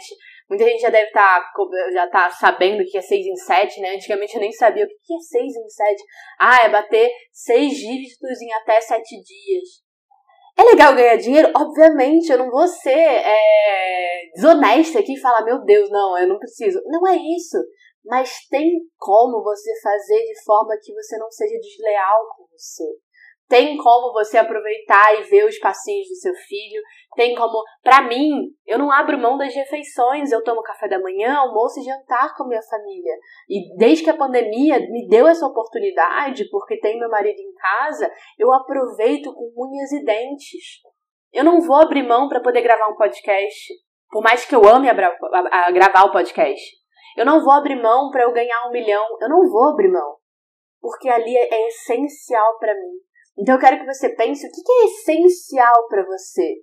Muita 0.48 0.64
gente 0.64 0.80
já 0.80 0.88
deve 0.88 1.08
estar 1.08 1.40
tá, 1.40 1.90
já 1.92 2.08
tá 2.08 2.30
sabendo 2.30 2.82
que 2.84 2.96
é 2.96 3.02
6 3.02 3.26
em 3.26 3.36
7, 3.36 3.80
né? 3.80 3.94
Antigamente 3.94 4.34
eu 4.34 4.40
nem 4.40 4.52
sabia 4.52 4.84
o 4.84 4.88
que 4.88 5.14
é 5.14 5.18
6 5.18 5.44
em 5.44 5.68
7. 5.68 6.02
Ah, 6.40 6.64
é 6.64 6.68
bater 6.70 7.10
6 7.32 7.70
dígitos 7.70 8.40
em 8.40 8.52
até 8.54 8.80
7 8.80 9.02
dias. 9.22 9.88
É 10.58 10.64
legal 10.64 10.94
ganhar 10.94 11.16
dinheiro? 11.16 11.52
Obviamente, 11.54 12.32
eu 12.32 12.38
não 12.38 12.50
vou 12.50 12.66
ser 12.66 12.90
é, 12.90 14.22
desonesta 14.34 14.98
aqui 14.98 15.12
e 15.12 15.20
falar, 15.20 15.44
meu 15.44 15.62
Deus, 15.64 15.88
não, 15.90 16.18
eu 16.18 16.26
não 16.26 16.38
preciso. 16.38 16.80
Não 16.86 17.06
é 17.06 17.16
isso. 17.16 17.58
Mas 18.04 18.46
tem 18.48 18.80
como 18.96 19.42
você 19.42 19.70
fazer 19.82 20.18
de 20.18 20.42
forma 20.44 20.74
que 20.82 20.94
você 20.94 21.18
não 21.18 21.30
seja 21.30 21.60
desleal 21.60 22.26
com 22.34 22.46
você. 22.50 22.84
Tem 23.48 23.78
como 23.78 24.12
você 24.12 24.36
aproveitar 24.36 25.18
e 25.18 25.22
ver 25.22 25.46
os 25.46 25.58
passinhos 25.58 26.08
do 26.08 26.16
seu 26.16 26.34
filho. 26.34 26.82
Tem 27.16 27.34
como, 27.34 27.62
para 27.82 28.02
mim, 28.02 28.50
eu 28.66 28.78
não 28.78 28.92
abro 28.92 29.18
mão 29.18 29.38
das 29.38 29.54
refeições. 29.54 30.30
Eu 30.30 30.44
tomo 30.44 30.62
café 30.62 30.86
da 30.86 31.00
manhã, 31.00 31.34
almoço 31.34 31.80
e 31.80 31.84
jantar 31.84 32.36
com 32.36 32.44
a 32.44 32.48
minha 32.48 32.62
família. 32.62 33.14
E 33.48 33.74
desde 33.78 34.04
que 34.04 34.10
a 34.10 34.16
pandemia 34.16 34.78
me 34.80 35.08
deu 35.08 35.26
essa 35.26 35.46
oportunidade, 35.46 36.48
porque 36.50 36.78
tem 36.78 36.98
meu 36.98 37.08
marido 37.08 37.40
em 37.40 37.54
casa, 37.54 38.12
eu 38.38 38.52
aproveito 38.52 39.32
com 39.32 39.50
unhas 39.56 39.92
e 39.92 40.04
dentes. 40.04 40.82
Eu 41.32 41.42
não 41.44 41.60
vou 41.62 41.76
abrir 41.76 42.06
mão 42.06 42.28
para 42.28 42.40
poder 42.40 42.60
gravar 42.60 42.88
um 42.88 42.96
podcast, 42.96 43.72
por 44.10 44.22
mais 44.22 44.44
que 44.44 44.54
eu 44.54 44.66
ame 44.68 44.90
a, 44.90 44.92
a, 44.92 45.68
a 45.68 45.70
gravar 45.70 46.04
o 46.04 46.12
podcast. 46.12 46.78
Eu 47.16 47.24
não 47.24 47.42
vou 47.42 47.52
abrir 47.52 47.80
mão 47.80 48.10
para 48.10 48.24
eu 48.24 48.32
ganhar 48.32 48.68
um 48.68 48.70
milhão. 48.70 49.04
Eu 49.20 49.28
não 49.28 49.48
vou 49.50 49.70
abrir 49.70 49.90
mão. 49.90 50.16
Porque 50.80 51.08
ali 51.08 51.36
é, 51.36 51.52
é 51.52 51.68
essencial 51.68 52.58
para 52.58 52.74
mim. 52.74 53.07
Então 53.38 53.54
eu 53.54 53.60
quero 53.60 53.78
que 53.78 53.86
você 53.86 54.08
pense 54.10 54.46
o 54.46 54.50
que 54.50 54.72
é 54.72 54.84
essencial 54.86 55.86
para 55.88 56.04
você. 56.04 56.56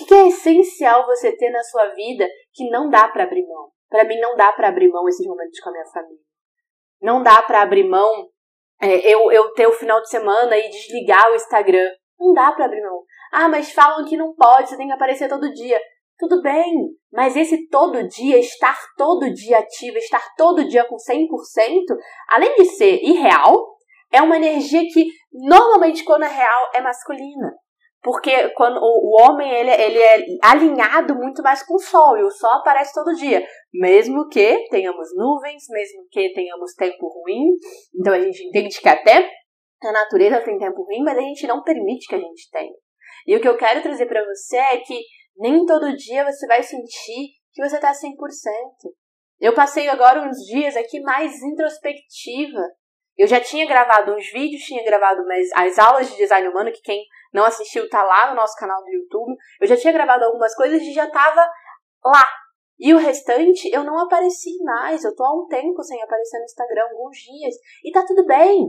O 0.00 0.04
que 0.04 0.14
é 0.14 0.28
essencial 0.28 1.06
você 1.06 1.36
ter 1.36 1.50
na 1.50 1.62
sua 1.64 1.88
vida 1.94 2.28
que 2.52 2.68
não 2.70 2.90
dá 2.90 3.08
para 3.08 3.24
abrir 3.24 3.46
mão. 3.46 3.70
Para 3.88 4.04
mim 4.04 4.20
não 4.20 4.36
dá 4.36 4.52
para 4.52 4.68
abrir 4.68 4.88
mão 4.88 5.08
esses 5.08 5.26
momentos 5.26 5.58
com 5.60 5.70
a 5.70 5.72
minha 5.72 5.86
família. 5.86 6.22
Não 7.00 7.22
dá 7.22 7.42
para 7.42 7.62
abrir 7.62 7.88
mão 7.88 8.28
é, 8.80 9.12
eu, 9.12 9.32
eu 9.32 9.52
ter 9.54 9.66
o 9.66 9.72
final 9.72 10.00
de 10.00 10.08
semana 10.08 10.56
e 10.56 10.68
desligar 10.68 11.30
o 11.30 11.34
Instagram. 11.34 11.90
Não 12.18 12.32
dá 12.32 12.52
para 12.52 12.66
abrir 12.66 12.82
mão. 12.82 13.02
Ah, 13.32 13.48
mas 13.48 13.72
falam 13.72 14.06
que 14.06 14.16
não 14.16 14.34
pode, 14.34 14.68
você 14.68 14.76
tem 14.76 14.86
que 14.86 14.92
aparecer 14.92 15.28
todo 15.28 15.52
dia. 15.52 15.80
Tudo 16.18 16.42
bem, 16.42 16.74
mas 17.12 17.36
esse 17.36 17.68
todo 17.68 18.06
dia, 18.08 18.38
estar 18.38 18.76
todo 18.96 19.32
dia 19.32 19.58
ativa, 19.58 19.98
estar 19.98 20.34
todo 20.36 20.66
dia 20.66 20.84
com 20.84 20.96
100%, 20.96 21.28
além 22.28 22.56
de 22.56 22.64
ser 22.64 23.00
irreal, 23.04 23.76
é 24.10 24.20
uma 24.20 24.36
energia 24.36 24.82
que 24.92 25.06
normalmente 25.32 26.04
quando 26.04 26.24
é 26.24 26.28
real 26.28 26.70
é 26.74 26.80
masculina. 26.80 27.52
Porque 28.00 28.50
quando 28.50 28.78
o, 28.78 29.20
homem 29.20 29.50
ele, 29.52 29.70
ele 29.70 29.98
é 29.98 30.24
alinhado 30.44 31.16
muito 31.16 31.42
mais 31.42 31.64
com 31.64 31.74
o 31.74 31.80
sol 31.80 32.16
e 32.16 32.22
o 32.22 32.30
sol 32.30 32.52
aparece 32.52 32.94
todo 32.94 33.16
dia, 33.16 33.44
mesmo 33.74 34.28
que 34.28 34.68
tenhamos 34.70 35.08
nuvens, 35.16 35.64
mesmo 35.68 36.06
que 36.10 36.32
tenhamos 36.32 36.74
tempo 36.74 37.08
ruim. 37.08 37.56
Então 37.98 38.14
a 38.14 38.20
gente 38.20 38.44
entende 38.44 38.80
que 38.80 38.88
até 38.88 39.28
a 39.82 39.92
natureza 39.92 40.40
tem 40.42 40.58
tempo 40.58 40.84
ruim, 40.84 41.02
mas 41.02 41.18
a 41.18 41.22
gente 41.22 41.46
não 41.46 41.62
permite 41.62 42.06
que 42.06 42.14
a 42.14 42.20
gente 42.20 42.48
tenha. 42.52 42.74
E 43.26 43.36
o 43.36 43.40
que 43.40 43.48
eu 43.48 43.56
quero 43.56 43.82
trazer 43.82 44.06
para 44.06 44.24
você 44.24 44.56
é 44.56 44.78
que 44.78 45.00
nem 45.36 45.66
todo 45.66 45.96
dia 45.96 46.24
você 46.24 46.46
vai 46.46 46.62
sentir 46.62 47.32
que 47.52 47.68
você 47.68 47.80
tá 47.80 47.92
100%. 47.92 48.14
Eu 49.40 49.54
passei 49.54 49.88
agora 49.88 50.28
uns 50.28 50.38
dias 50.46 50.76
aqui 50.76 51.00
mais 51.00 51.42
introspectiva, 51.42 52.62
eu 53.18 53.26
já 53.26 53.40
tinha 53.40 53.66
gravado 53.66 54.14
uns 54.14 54.30
vídeos, 54.30 54.62
tinha 54.62 54.84
gravado 54.84 55.22
umas, 55.22 55.48
as 55.56 55.76
aulas 55.76 56.08
de 56.08 56.16
design 56.16 56.46
humano, 56.48 56.70
que 56.70 56.80
quem 56.80 57.04
não 57.34 57.44
assistiu 57.44 57.88
tá 57.90 58.04
lá 58.04 58.30
no 58.30 58.36
nosso 58.36 58.56
canal 58.56 58.80
do 58.84 58.90
YouTube. 58.90 59.36
Eu 59.60 59.66
já 59.66 59.76
tinha 59.76 59.92
gravado 59.92 60.24
algumas 60.24 60.54
coisas 60.54 60.80
e 60.80 60.92
já 60.92 61.10
tava 61.10 61.44
lá. 62.04 62.24
E 62.78 62.94
o 62.94 62.98
restante 62.98 63.68
eu 63.74 63.82
não 63.82 63.98
apareci 63.98 64.56
mais. 64.62 65.02
Eu 65.02 65.14
tô 65.16 65.24
há 65.24 65.34
um 65.34 65.48
tempo 65.48 65.82
sem 65.82 66.00
aparecer 66.00 66.38
no 66.38 66.44
Instagram, 66.44 66.84
alguns 66.84 67.16
dias. 67.16 67.56
E 67.84 67.90
tá 67.90 68.04
tudo 68.06 68.24
bem. 68.24 68.68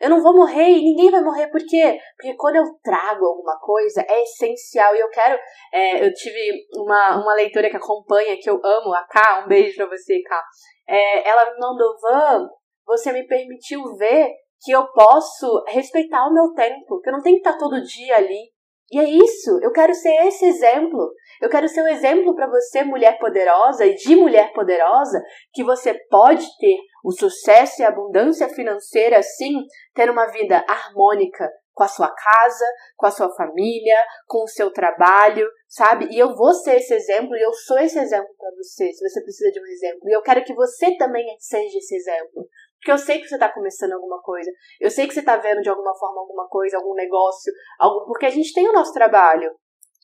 Eu 0.00 0.10
não 0.10 0.22
vou 0.22 0.36
morrer 0.36 0.68
e 0.68 0.82
ninguém 0.82 1.10
vai 1.10 1.22
morrer. 1.22 1.48
Por 1.48 1.60
quê? 1.66 1.98
Porque 2.16 2.36
quando 2.36 2.56
eu 2.56 2.64
trago 2.80 3.26
alguma 3.26 3.58
coisa, 3.58 4.04
é 4.08 4.22
essencial. 4.22 4.94
E 4.94 5.00
eu 5.00 5.08
quero. 5.08 5.36
É, 5.72 6.06
eu 6.06 6.14
tive 6.14 6.66
uma, 6.76 7.22
uma 7.22 7.34
leitora 7.34 7.68
que 7.68 7.76
acompanha, 7.76 8.38
que 8.40 8.48
eu 8.48 8.60
amo, 8.64 8.94
a 8.94 9.02
Ká. 9.04 9.42
Um 9.44 9.48
beijo 9.48 9.76
pra 9.76 9.86
você, 9.86 10.22
Ká. 10.22 10.40
É, 10.88 11.28
ela 11.28 11.52
me 11.52 11.58
mandou, 11.58 11.98
Van, 12.00 12.48
você 12.86 13.12
me 13.12 13.26
permitiu 13.26 13.82
ver 13.96 14.30
que 14.60 14.72
eu 14.72 14.86
posso 14.92 15.62
respeitar 15.68 16.26
o 16.26 16.32
meu 16.32 16.52
tempo, 16.52 17.00
que 17.00 17.08
eu 17.08 17.12
não 17.12 17.22
tenho 17.22 17.40
que 17.40 17.48
estar 17.48 17.58
todo 17.58 17.82
dia 17.82 18.16
ali. 18.16 18.52
E 18.92 18.98
é 18.98 19.04
isso, 19.04 19.58
eu 19.62 19.72
quero 19.72 19.94
ser 19.94 20.14
esse 20.26 20.44
exemplo. 20.44 21.12
Eu 21.40 21.48
quero 21.48 21.68
ser 21.68 21.82
um 21.82 21.88
exemplo 21.88 22.34
para 22.34 22.48
você, 22.48 22.84
mulher 22.84 23.18
poderosa 23.18 23.84
e 23.84 23.94
de 23.94 24.14
mulher 24.14 24.52
poderosa, 24.52 25.22
que 25.52 25.64
você 25.64 25.94
pode 26.08 26.46
ter 26.58 26.76
o 27.04 27.10
sucesso 27.12 27.82
e 27.82 27.84
a 27.84 27.88
abundância 27.88 28.48
financeira, 28.48 29.22
sim, 29.22 29.52
ter 29.94 30.10
uma 30.10 30.26
vida 30.26 30.64
harmônica 30.68 31.50
com 31.74 31.82
a 31.82 31.88
sua 31.88 32.08
casa, 32.08 32.64
com 32.96 33.06
a 33.06 33.10
sua 33.10 33.34
família, 33.34 33.96
com 34.26 34.44
o 34.44 34.48
seu 34.48 34.70
trabalho, 34.72 35.46
sabe? 35.68 36.06
E 36.10 36.18
eu 36.18 36.34
vou 36.34 36.54
ser 36.54 36.76
esse 36.76 36.94
exemplo 36.94 37.36
e 37.36 37.42
eu 37.42 37.52
sou 37.52 37.78
esse 37.78 37.98
exemplo 37.98 38.32
para 38.38 38.50
você, 38.56 38.92
se 38.92 39.06
você 39.06 39.20
precisa 39.22 39.50
de 39.50 39.60
um 39.60 39.66
exemplo. 39.66 40.08
E 40.08 40.12
eu 40.12 40.22
quero 40.22 40.44
que 40.44 40.54
você 40.54 40.96
também 40.96 41.26
seja 41.38 41.78
esse 41.78 41.96
exemplo. 41.96 42.46
Porque 42.84 42.92
eu 42.92 42.98
sei 42.98 43.18
que 43.18 43.26
você 43.26 43.36
está 43.36 43.50
começando 43.50 43.94
alguma 43.94 44.20
coisa. 44.20 44.50
Eu 44.78 44.90
sei 44.90 45.08
que 45.08 45.14
você 45.14 45.20
está 45.20 45.38
vendo 45.38 45.62
de 45.62 45.70
alguma 45.70 45.96
forma 45.98 46.20
alguma 46.20 46.46
coisa, 46.46 46.76
algum 46.76 46.92
negócio, 46.92 47.50
algum... 47.80 48.04
porque 48.04 48.26
a 48.26 48.30
gente 48.30 48.52
tem 48.52 48.68
o 48.68 48.74
nosso 48.74 48.92
trabalho. 48.92 49.50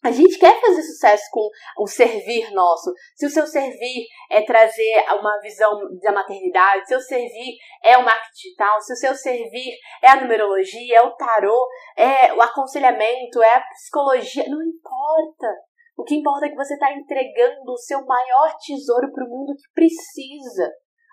A 0.02 0.10
gente 0.10 0.38
quer 0.38 0.58
fazer 0.62 0.80
sucesso 0.80 1.25
com 1.30 1.46
o 1.76 1.87
servir 1.87 2.50
nosso. 2.52 2.90
Se 3.14 3.26
o 3.26 3.28
seu 3.28 3.46
servir 3.46 4.06
é 4.30 4.40
trazer 4.40 5.04
uma 5.10 5.38
visão 5.42 5.78
da 6.00 6.10
maternidade, 6.10 6.88
se 6.88 6.96
o 6.96 7.00
servir 7.02 7.58
é 7.84 7.99
o 7.99 8.02
marketing 8.02 8.32
digital, 8.32 8.80
se 8.80 8.94
o 8.94 8.96
seu 8.96 9.14
servir 9.14 9.75
é 10.02 10.08
a 10.08 10.22
numerologia, 10.22 11.00
é 11.00 11.02
o 11.02 11.14
tarô, 11.16 11.68
é 11.99 12.32
o 12.32 12.40
aconselhamento, 12.40 13.42
é 13.42 13.56
a 13.56 13.64
psicologia, 13.75 14.49
não 14.49 14.62
importa. 14.62 15.54
O 15.99 16.02
que 16.02 16.14
importa 16.14 16.46
é 16.46 16.49
que 16.49 16.56
você 16.56 16.72
está 16.72 16.90
entregando 16.94 17.70
o 17.70 17.76
seu 17.76 18.02
maior 18.06 18.56
tesouro 18.56 19.12
para 19.12 19.26
o 19.26 19.28
mundo 19.28 19.54
que 19.54 19.70
precisa. 19.75 20.72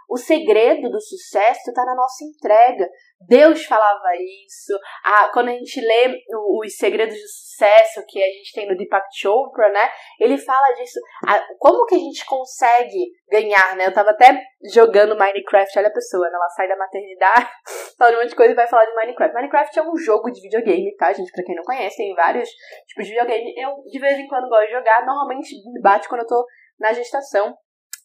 O 0.09 0.17
segredo 0.17 0.89
do 0.89 1.01
sucesso 1.01 1.69
está 1.69 1.83
na 1.83 1.93
nossa 1.93 2.23
entrega. 2.23 2.89
Deus 3.27 3.65
falava 3.65 4.15
isso. 4.45 4.77
Ah, 5.03 5.29
quando 5.33 5.49
a 5.49 5.53
gente 5.53 5.81
lê 5.81 6.17
os 6.61 6.77
segredos 6.77 7.15
do 7.15 7.27
sucesso 7.27 8.05
que 8.07 8.23
a 8.23 8.27
gente 8.27 8.53
tem 8.53 8.67
no 8.67 8.77
Deepak 8.77 9.05
Chopra, 9.13 9.69
né? 9.69 9.89
Ele 10.19 10.37
fala 10.37 10.73
disso. 10.75 10.99
Ah, 11.27 11.45
como 11.59 11.85
que 11.85 11.95
a 11.95 11.99
gente 11.99 12.25
consegue 12.25 13.11
ganhar, 13.29 13.75
né? 13.75 13.87
Eu 13.87 13.93
tava 13.93 14.11
até 14.11 14.39
jogando 14.73 15.17
Minecraft, 15.17 15.77
olha 15.77 15.89
a 15.89 15.93
pessoa, 15.93 16.29
né? 16.29 16.35
ela 16.35 16.49
sai 16.49 16.67
da 16.67 16.77
maternidade, 16.77 17.49
fala 17.97 18.11
de 18.11 18.17
um 18.17 18.19
monte 18.21 18.29
de 18.29 18.35
coisa 18.35 18.53
e 18.53 18.55
vai 18.55 18.67
falar 18.67 18.85
de 18.85 18.95
Minecraft. 18.95 19.35
Minecraft 19.35 19.79
é 19.79 19.83
um 19.83 19.97
jogo 19.97 20.31
de 20.31 20.41
videogame, 20.41 20.95
tá, 20.95 21.11
gente? 21.11 21.31
Pra 21.31 21.43
quem 21.43 21.55
não 21.55 21.63
conhece, 21.63 21.97
tem 21.97 22.15
vários 22.15 22.49
tipos 22.87 23.05
de 23.05 23.11
videogame. 23.11 23.53
Eu, 23.57 23.83
de 23.83 23.99
vez 23.99 24.17
em 24.17 24.27
quando, 24.27 24.47
gosto 24.47 24.67
de 24.67 24.71
jogar. 24.73 25.05
Normalmente 25.05 25.49
bate 25.81 26.07
quando 26.07 26.21
eu 26.21 26.27
tô 26.27 26.45
na 26.79 26.93
gestação. 26.93 27.57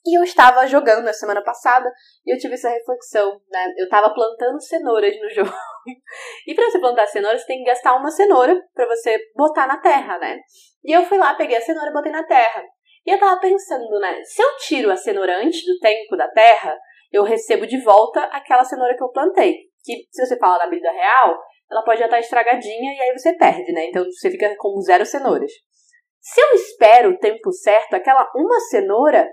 E 0.05 0.19
eu 0.19 0.25
estava 0.25 0.67
jogando 0.67 1.05
na 1.05 1.13
semana 1.13 1.43
passada 1.45 1.89
e 2.27 2.35
eu 2.35 2.39
tive 2.39 2.55
essa 2.55 2.69
reflexão, 2.69 3.41
né? 3.49 3.73
Eu 3.77 3.85
estava 3.85 4.13
plantando 4.13 4.61
cenouras 4.61 5.15
no 5.21 5.31
jogo. 5.31 5.53
e 6.47 6.55
para 6.55 6.71
você 6.71 6.81
plantar 6.81 7.07
cenoura, 7.07 7.39
você 7.39 7.47
tem 7.47 7.59
que 7.59 7.71
gastar 7.71 7.95
uma 7.95 8.11
cenoura 8.11 8.61
para 8.75 8.87
você 8.87 9.17
botar 9.37 9.67
na 9.67 9.81
terra, 9.81 10.19
né? 10.19 10.41
E 10.85 10.93
eu 10.93 11.05
fui 11.05 11.19
lá, 11.19 11.35
peguei 11.35 11.57
a 11.57 11.61
cenoura 11.61 11.91
e 11.91 11.93
botei 11.93 12.11
na 12.11 12.25
terra. 12.25 12.65
E 13.07 13.11
eu 13.11 13.19
tava 13.19 13.41
pensando, 13.41 13.99
né? 14.01 14.23
Se 14.25 14.43
eu 14.43 14.57
tiro 14.59 14.91
a 14.91 14.97
cenoura 14.97 15.39
antes 15.39 15.65
do 15.65 15.79
tempo 15.79 16.17
da 16.17 16.29
terra, 16.29 16.77
eu 17.13 17.23
recebo 17.23 17.67
de 17.67 17.81
volta 17.81 18.23
aquela 18.25 18.65
cenoura 18.65 18.97
que 18.97 19.03
eu 19.03 19.11
plantei. 19.11 19.57
Que, 19.85 20.07
se 20.11 20.27
você 20.27 20.37
fala 20.39 20.65
na 20.65 20.71
vida 20.71 20.91
real, 20.91 21.39
ela 21.71 21.85
pode 21.85 22.01
já 22.01 22.07
estar 22.07 22.19
estragadinha 22.19 22.93
e 22.95 23.01
aí 23.01 23.13
você 23.17 23.37
perde, 23.37 23.73
né? 23.73 23.87
Então 23.87 24.05
você 24.05 24.31
fica 24.31 24.53
com 24.57 24.81
zero 24.81 25.07
cenouras. 25.07 25.51
Se 26.21 26.41
eu 26.41 26.53
espero 26.55 27.11
o 27.11 27.19
tempo 27.19 27.53
certo, 27.53 27.95
aquela 27.95 28.31
uma 28.35 28.61
cenoura 28.61 29.29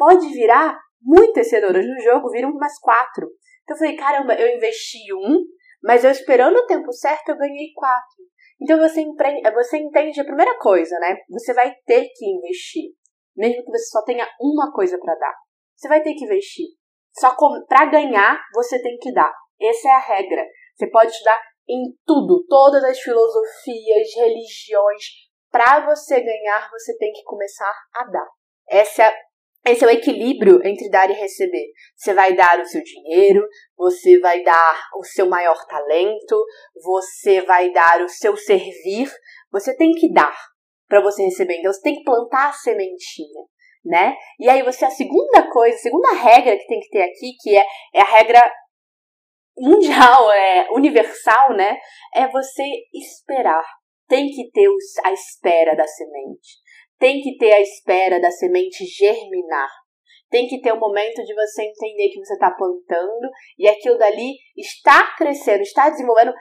pode 0.00 0.32
virar 0.32 0.80
muitas 1.02 1.50
cenouras 1.50 1.84
no 1.84 2.00
jogo, 2.00 2.30
viram 2.30 2.48
umas 2.48 2.78
quatro. 2.78 3.28
Então 3.62 3.76
eu 3.76 3.78
falei, 3.78 3.96
caramba, 3.96 4.34
eu 4.34 4.56
investi 4.56 5.12
um, 5.12 5.44
mas 5.82 6.04
eu 6.04 6.10
esperando 6.10 6.56
o 6.56 6.66
tempo 6.66 6.90
certo 6.90 7.28
eu 7.28 7.36
ganhei 7.36 7.70
quatro. 7.74 8.24
Então 8.58 8.78
você, 8.78 9.04
você 9.54 9.76
entende 9.76 10.18
a 10.18 10.24
primeira 10.24 10.58
coisa, 10.58 10.98
né? 11.00 11.18
Você 11.28 11.52
vai 11.52 11.74
ter 11.84 12.08
que 12.14 12.26
investir, 12.26 12.92
mesmo 13.36 13.62
que 13.62 13.70
você 13.70 13.90
só 13.90 14.02
tenha 14.02 14.26
uma 14.40 14.72
coisa 14.72 14.98
para 14.98 15.14
dar. 15.14 15.34
Você 15.76 15.86
vai 15.86 16.02
ter 16.02 16.14
que 16.14 16.24
investir. 16.24 16.66
Só 17.18 17.36
para 17.68 17.86
ganhar 17.86 18.40
você 18.54 18.80
tem 18.80 18.96
que 18.96 19.12
dar. 19.12 19.32
Essa 19.60 19.88
é 19.88 19.92
a 19.92 19.98
regra. 19.98 20.46
Você 20.74 20.90
pode 20.90 21.10
estudar 21.10 21.38
em 21.68 21.82
tudo, 22.06 22.46
todas 22.48 22.82
as 22.84 22.98
filosofias, 22.98 24.08
religiões. 24.16 25.04
Para 25.50 25.84
você 25.84 26.20
ganhar, 26.20 26.70
você 26.70 26.96
tem 26.96 27.12
que 27.12 27.22
começar 27.24 27.74
a 27.94 28.04
dar. 28.04 28.28
Essa 28.68 29.02
é 29.04 29.29
esse 29.66 29.84
é 29.84 29.86
o 29.86 29.90
equilíbrio 29.90 30.58
entre 30.64 30.88
dar 30.88 31.10
e 31.10 31.14
receber. 31.14 31.66
Você 31.94 32.14
vai 32.14 32.34
dar 32.34 32.58
o 32.60 32.64
seu 32.64 32.82
dinheiro, 32.82 33.46
você 33.76 34.18
vai 34.18 34.42
dar 34.42 34.88
o 34.96 35.04
seu 35.04 35.28
maior 35.28 35.66
talento, 35.66 36.44
você 36.82 37.42
vai 37.42 37.70
dar 37.70 38.00
o 38.00 38.08
seu 38.08 38.36
servir. 38.36 39.10
Você 39.52 39.76
tem 39.76 39.92
que 39.92 40.10
dar 40.12 40.34
para 40.88 41.02
você 41.02 41.24
receber. 41.24 41.58
Então 41.58 41.72
você 41.72 41.82
tem 41.82 41.96
que 41.96 42.04
plantar 42.04 42.48
a 42.48 42.52
sementinha, 42.52 43.44
né? 43.84 44.16
E 44.38 44.48
aí 44.48 44.62
você 44.62 44.84
a 44.86 44.90
segunda 44.90 45.48
coisa, 45.50 45.76
a 45.76 45.80
segunda 45.80 46.12
regra 46.12 46.56
que 46.56 46.66
tem 46.66 46.80
que 46.80 46.88
ter 46.88 47.02
aqui, 47.02 47.32
que 47.40 47.56
é, 47.56 47.64
é 47.94 48.00
a 48.00 48.04
regra 48.04 48.52
mundial, 49.58 50.30
é 50.32 50.68
universal, 50.70 51.54
né? 51.54 51.78
É 52.14 52.26
você 52.28 52.64
esperar. 52.94 53.64
Tem 54.08 54.26
que 54.26 54.50
ter 54.50 54.66
a 55.04 55.12
espera 55.12 55.76
da 55.76 55.86
semente. 55.86 56.58
Tem 57.00 57.20
que 57.20 57.36
ter 57.36 57.52
a 57.52 57.60
espera 57.60 58.20
da 58.20 58.30
semente 58.30 58.84
germinar. 58.84 59.68
Tem 60.30 60.46
que 60.46 60.60
ter 60.60 60.72
o 60.72 60.76
um 60.76 60.80
momento 60.80 61.24
de 61.24 61.34
você 61.34 61.64
entender 61.64 62.10
que 62.10 62.20
você 62.20 62.34
está 62.34 62.52
plantando 62.52 63.28
e 63.58 63.66
aquilo 63.66 63.98
dali 63.98 64.36
está 64.56 65.16
crescendo, 65.16 65.62
está 65.62 65.90
desenvolvendo, 65.90 66.32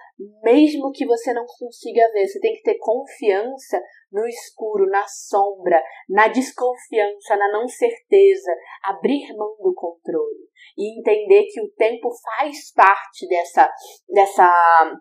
mesmo 0.43 0.91
que 0.91 1.07
você 1.07 1.33
não 1.33 1.43
consiga 1.57 2.11
ver. 2.11 2.27
Você 2.27 2.39
tem 2.39 2.53
que 2.53 2.61
ter 2.61 2.77
confiança 2.77 3.81
no 4.11 4.27
escuro, 4.27 4.85
na 4.87 5.07
sombra, 5.07 5.81
na 6.07 6.27
desconfiança, 6.27 7.35
na 7.35 7.51
não 7.51 7.67
certeza, 7.67 8.51
abrir 8.83 9.33
mão 9.35 9.55
do 9.59 9.73
controle 9.73 10.49
e 10.77 10.99
entender 10.99 11.45
que 11.45 11.61
o 11.61 11.71
tempo 11.71 12.09
faz 12.37 12.71
parte 12.73 13.27
dessa, 13.27 13.71
dessa 14.07 14.99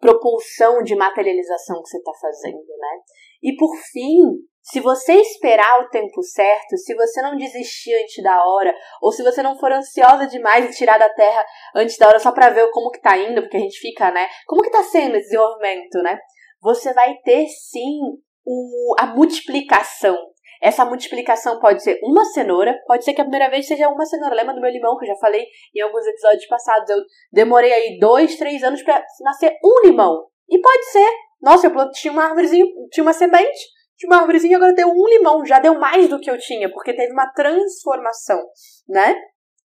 propulsão 0.00 0.82
de 0.82 0.96
materialização 0.96 1.80
que 1.82 1.88
você 1.88 1.98
está 1.98 2.12
fazendo, 2.20 2.66
né? 2.78 3.00
E 3.44 3.54
por 3.56 3.76
fim, 3.92 4.20
se 4.62 4.80
você 4.80 5.12
esperar 5.16 5.82
o 5.82 5.90
tempo 5.90 6.22
certo, 6.22 6.78
se 6.78 6.94
você 6.94 7.20
não 7.20 7.36
desistir 7.36 7.92
antes 7.94 8.24
da 8.24 8.42
hora, 8.42 8.74
ou 9.02 9.12
se 9.12 9.22
você 9.22 9.42
não 9.42 9.58
for 9.58 9.70
ansiosa 9.70 10.26
demais 10.26 10.64
e 10.64 10.74
tirar 10.74 10.96
da 10.96 11.10
terra 11.10 11.44
antes 11.76 11.98
da 11.98 12.08
hora 12.08 12.18
só 12.18 12.32
para 12.32 12.48
ver 12.48 12.70
como 12.70 12.90
que 12.90 13.02
tá 13.02 13.18
indo, 13.18 13.42
porque 13.42 13.58
a 13.58 13.60
gente 13.60 13.78
fica, 13.78 14.10
né? 14.10 14.26
Como 14.46 14.62
que 14.62 14.70
tá 14.70 14.82
sendo 14.82 15.16
esse 15.16 15.28
desenvolvimento, 15.28 16.02
né? 16.02 16.18
Você 16.62 16.94
vai 16.94 17.14
ter 17.18 17.46
sim 17.48 18.00
o, 18.42 18.94
a 18.98 19.06
multiplicação. 19.08 20.16
Essa 20.62 20.86
multiplicação 20.86 21.60
pode 21.60 21.82
ser 21.82 22.00
uma 22.02 22.24
cenoura, 22.24 22.74
pode 22.86 23.04
ser 23.04 23.12
que 23.12 23.20
a 23.20 23.24
primeira 23.24 23.50
vez 23.50 23.66
seja 23.66 23.86
uma 23.90 24.06
cenoura. 24.06 24.34
Lembra 24.34 24.54
do 24.54 24.62
meu 24.62 24.70
limão 24.70 24.96
que 24.96 25.04
eu 25.04 25.08
já 25.08 25.16
falei 25.16 25.44
em 25.74 25.82
alguns 25.82 26.06
episódios 26.06 26.46
passados? 26.46 26.88
Eu 26.88 27.02
demorei 27.30 27.70
aí 27.70 27.98
dois, 27.98 28.36
três 28.36 28.64
anos 28.64 28.82
para 28.82 29.04
nascer 29.20 29.58
um 29.62 29.86
limão. 29.86 30.26
E 30.48 30.58
pode 30.58 30.84
ser, 30.86 31.10
nossa, 31.44 31.66
eu 31.66 31.72
plantei, 31.72 31.92
tinha 32.00 32.12
uma 32.12 32.24
árvorezinha, 32.24 32.64
tinha 32.90 33.04
uma 33.04 33.12
semente, 33.12 33.60
de 33.98 34.06
uma 34.06 34.16
árvorezinha 34.16 34.56
agora 34.56 34.72
deu 34.72 34.88
um 34.88 35.08
limão, 35.08 35.44
já 35.44 35.58
deu 35.58 35.78
mais 35.78 36.08
do 36.08 36.18
que 36.18 36.30
eu 36.30 36.38
tinha, 36.38 36.70
porque 36.72 36.94
teve 36.94 37.12
uma 37.12 37.30
transformação, 37.32 38.40
né? 38.88 39.14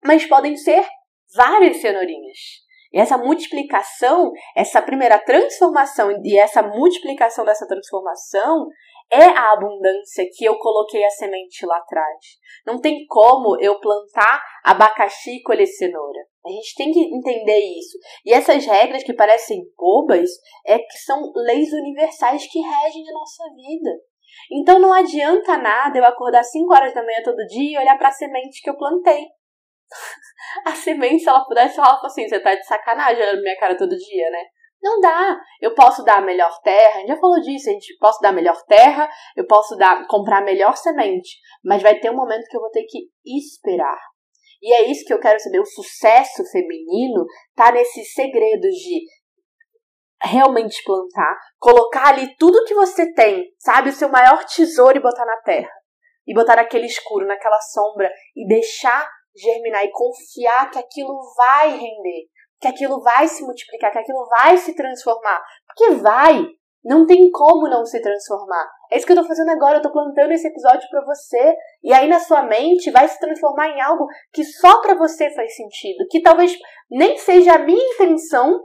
Mas 0.03 0.25
podem 0.25 0.55
ser 0.55 0.85
várias 1.35 1.77
cenourinhas. 1.81 2.37
E 2.93 2.99
essa 2.99 3.17
multiplicação, 3.17 4.31
essa 4.55 4.81
primeira 4.81 5.19
transformação 5.19 6.11
e 6.23 6.39
essa 6.39 6.63
multiplicação 6.63 7.43
dessa 7.43 7.67
transformação 7.67 8.67
é 9.11 9.23
a 9.23 9.53
abundância 9.53 10.25
que 10.35 10.45
eu 10.45 10.57
coloquei 10.57 11.03
a 11.03 11.09
semente 11.09 11.65
lá 11.65 11.77
atrás. 11.77 12.19
Não 12.65 12.79
tem 12.79 13.05
como 13.07 13.59
eu 13.61 13.79
plantar 13.79 14.43
abacaxi 14.63 15.37
e 15.37 15.43
colher 15.43 15.67
cenoura. 15.67 16.19
A 16.45 16.49
gente 16.49 16.75
tem 16.75 16.91
que 16.91 16.99
entender 16.99 17.59
isso. 17.79 17.97
E 18.25 18.33
essas 18.33 18.65
regras 18.65 19.03
que 19.03 19.13
parecem 19.13 19.61
bobas 19.77 20.29
é 20.65 20.79
que 20.79 20.97
são 21.05 21.31
leis 21.35 21.71
universais 21.71 22.47
que 22.47 22.59
regem 22.59 23.09
a 23.09 23.13
nossa 23.13 23.43
vida. 23.55 23.91
Então 24.51 24.79
não 24.79 24.93
adianta 24.93 25.57
nada 25.57 25.97
eu 25.97 26.05
acordar 26.05 26.43
5 26.43 26.73
horas 26.73 26.93
da 26.93 27.03
manhã 27.03 27.21
todo 27.23 27.45
dia 27.47 27.77
e 27.77 27.81
olhar 27.81 27.97
para 27.97 28.09
a 28.09 28.11
semente 28.11 28.61
que 28.61 28.69
eu 28.69 28.77
plantei. 28.77 29.25
a 30.65 30.71
semente, 30.71 31.23
se 31.23 31.29
ela 31.29 31.45
pudesse 31.45 31.75
falar 31.75 31.99
assim, 32.03 32.27
você 32.27 32.39
tá 32.39 32.53
de 32.53 32.65
sacanagem 32.65 33.23
olhando 33.23 33.41
minha 33.41 33.57
cara 33.57 33.77
todo 33.77 33.95
dia, 33.95 34.29
né? 34.29 34.43
Não 34.85 34.99
dá. 34.99 35.35
Eu 35.59 35.73
posso 35.73 36.03
dar 36.03 36.19
a 36.19 36.21
melhor 36.21 36.61
terra, 36.61 36.97
a 36.97 36.99
gente 36.99 37.07
já 37.07 37.17
falou 37.17 37.41
disso, 37.41 37.67
a 37.67 37.73
gente 37.73 37.97
posso 37.97 38.21
dar 38.21 38.29
a 38.29 38.33
melhor 38.33 38.55
terra, 38.67 39.09
eu 39.35 39.47
posso 39.47 39.75
dar, 39.75 40.05
comprar 40.05 40.43
a 40.43 40.45
melhor 40.45 40.77
semente, 40.77 41.39
mas 41.63 41.81
vai 41.81 41.99
ter 41.99 42.11
um 42.11 42.15
momento 42.15 42.47
que 42.47 42.55
eu 42.55 42.61
vou 42.61 42.69
ter 42.69 42.83
que 42.83 43.09
esperar. 43.25 43.99
E 44.61 44.71
é 44.75 44.83
isso 44.83 45.03
que 45.03 45.11
eu 45.11 45.19
quero 45.19 45.39
saber. 45.39 45.59
O 45.59 45.65
sucesso 45.65 46.43
feminino 46.51 47.25
tá 47.55 47.71
nesses 47.71 48.13
segredos 48.13 48.75
de 48.75 49.01
realmente 50.21 50.83
plantar, 50.83 51.35
colocar 51.57 52.09
ali 52.09 52.35
tudo 52.37 52.63
que 52.65 52.75
você 52.75 53.11
tem, 53.11 53.43
sabe, 53.57 53.89
o 53.89 53.93
seu 53.93 54.09
maior 54.09 54.45
tesouro 54.45 54.97
e 54.97 55.01
botar 55.01 55.25
na 55.25 55.41
terra. 55.41 55.71
E 56.27 56.33
botar 56.33 56.57
naquele 56.57 56.85
escuro, 56.85 57.25
naquela 57.25 57.59
sombra 57.59 58.11
e 58.35 58.47
deixar 58.47 59.09
germinar 59.35 59.83
e 59.83 59.91
confiar 59.91 60.69
que 60.69 60.77
aquilo 60.77 61.19
vai 61.35 61.71
render, 61.71 62.27
que 62.59 62.67
aquilo 62.67 63.01
vai 63.01 63.27
se 63.27 63.43
multiplicar, 63.43 63.91
que 63.91 63.99
aquilo 63.99 64.27
vai 64.27 64.57
se 64.57 64.75
transformar. 64.75 65.41
Porque 65.67 65.95
vai, 65.95 66.45
não 66.83 67.05
tem 67.05 67.29
como 67.31 67.67
não 67.67 67.85
se 67.85 68.01
transformar. 68.01 68.69
É 68.91 68.97
isso 68.97 69.05
que 69.05 69.11
eu 69.11 69.17
tô 69.17 69.27
fazendo 69.27 69.49
agora, 69.49 69.77
eu 69.77 69.81
tô 69.81 69.91
plantando 69.91 70.31
esse 70.31 70.47
episódio 70.47 70.87
para 70.89 71.03
você. 71.05 71.55
E 71.83 71.93
aí 71.93 72.07
na 72.07 72.19
sua 72.19 72.43
mente 72.43 72.91
vai 72.91 73.07
se 73.07 73.19
transformar 73.19 73.69
em 73.69 73.81
algo 73.81 74.05
que 74.31 74.43
só 74.43 74.81
para 74.81 74.95
você 74.95 75.33
faz 75.33 75.55
sentido, 75.55 76.05
que 76.09 76.21
talvez 76.21 76.55
nem 76.89 77.17
seja 77.17 77.55
a 77.55 77.59
minha 77.59 77.93
intenção, 77.93 78.63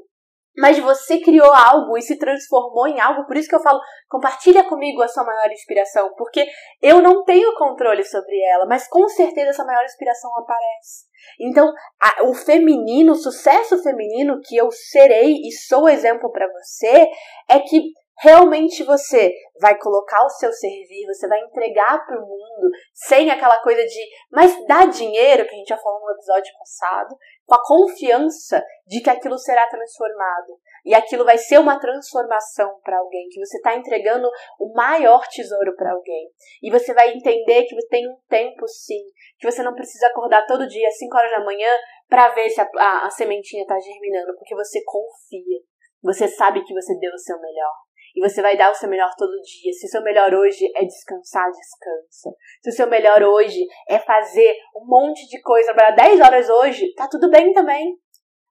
mas 0.57 0.79
você 0.79 1.19
criou 1.21 1.53
algo 1.53 1.97
e 1.97 2.03
se 2.03 2.19
transformou 2.19 2.87
em 2.87 3.01
algo. 3.01 3.27
Por 3.27 3.37
isso 3.37 3.49
que 3.49 3.55
eu 3.55 3.63
falo, 3.63 3.81
compartilha 4.09 4.65
comigo 4.65 5.01
a 5.01 5.09
sua 5.09 5.25
maior 5.25 5.51
inspiração, 5.51 6.13
porque 6.17 6.47
eu 6.83 7.01
não 7.01 7.25
tenho 7.25 7.55
controle 7.55 8.05
sobre 8.05 8.39
ela, 8.53 8.67
mas 8.67 8.87
com 8.89 9.09
certeza 9.09 9.51
essa 9.51 9.65
maior 9.65 9.85
inspiração 9.85 10.31
aparece. 10.37 11.10
Então, 11.41 11.73
a, 12.01 12.25
o 12.25 12.35
feminino, 12.35 13.13
o 13.13 13.17
sucesso 13.17 13.83
feminino 13.83 14.41
que 14.45 14.57
eu 14.57 14.71
serei 14.71 15.33
e 15.33 15.53
sou 15.53 15.89
exemplo 15.89 16.31
para 16.31 16.49
você, 16.53 17.09
é 17.49 17.59
que 17.61 17.93
realmente 18.23 18.85
você 18.85 19.33
vai 19.61 19.79
colocar 19.79 20.25
o 20.25 20.31
seu 20.31 20.53
servir, 20.53 21.07
você 21.07 21.27
vai 21.27 21.41
entregar 21.41 22.05
para 22.07 22.19
o 22.19 22.27
mundo 22.27 22.71
sem 22.93 23.31
aquela 23.31 23.59
coisa 23.63 23.83
de, 23.83 24.01
mas 24.31 24.55
dá 24.67 24.85
dinheiro, 24.85 25.45
que 25.45 25.55
a 25.55 25.59
gente 25.59 25.69
já 25.69 25.79
falou 25.79 26.01
no 26.01 26.13
episódio 26.13 26.53
passado, 26.59 27.17
com 27.47 27.55
a 27.55 27.63
confiança 27.63 28.63
de 28.87 29.01
que 29.01 29.11
aquilo 29.11 29.39
será 29.39 29.67
transformado. 29.67 30.59
E 30.85 30.95
aquilo 30.95 31.25
vai 31.25 31.39
ser 31.39 31.59
uma 31.59 31.79
transformação 31.79 32.79
para 32.83 32.99
alguém, 32.99 33.29
que 33.31 33.39
você 33.39 33.57
está 33.57 33.77
entregando 33.77 34.29
o 34.59 34.73
maior 34.75 35.27
tesouro 35.29 35.75
para 35.77 35.93
alguém. 35.93 36.31
E 36.63 36.71
você 36.71 36.93
vai 36.95 37.13
entender 37.13 37.65
que 37.65 37.77
tem 37.89 38.09
um 38.09 38.17
tempo 38.29 38.67
sim, 38.67 39.03
que 39.39 39.51
você 39.51 39.63
não 39.63 39.75
precisa 39.75 40.07
acordar 40.07 40.47
todo 40.47 40.69
dia 40.69 40.89
às 40.89 40.99
5 40.99 41.17
horas 41.17 41.31
da 41.31 41.45
manhã 41.45 41.71
para 42.09 42.29
ver 42.31 42.51
se 42.51 42.61
a, 42.61 42.69
a, 42.77 43.07
a 43.07 43.11
sementinha 43.11 43.63
está 43.63 43.79
germinando, 43.79 44.35
porque 44.37 44.55
você 44.55 44.83
confia. 44.85 45.61
Você 46.03 46.27
sabe 46.29 46.65
que 46.65 46.73
você 46.73 46.99
deu 46.99 47.13
o 47.13 47.19
seu 47.19 47.39
melhor. 47.41 47.75
E 48.17 48.21
você 48.21 48.43
vai 48.43 48.57
dar 48.57 48.71
o 48.71 48.75
seu 48.75 48.89
melhor 48.89 49.11
todo 49.17 49.41
dia. 49.41 49.73
Se 49.73 49.87
o 49.87 49.89
seu 49.89 50.03
melhor 50.03 50.35
hoje 50.35 50.71
é 50.75 50.85
descansar, 50.85 51.49
descansa. 51.51 52.31
Se 52.63 52.71
o 52.71 52.73
seu 52.73 52.89
melhor 52.89 53.23
hoje 53.23 53.61
é 53.89 53.99
fazer 53.99 54.57
um 54.75 54.85
monte 54.87 55.29
de 55.29 55.41
coisa 55.41 55.73
para 55.75 55.93
10 55.93 56.21
horas 56.21 56.49
hoje, 56.49 56.93
tá 56.95 57.07
tudo 57.09 57.31
bem 57.31 57.53
também. 57.53 57.97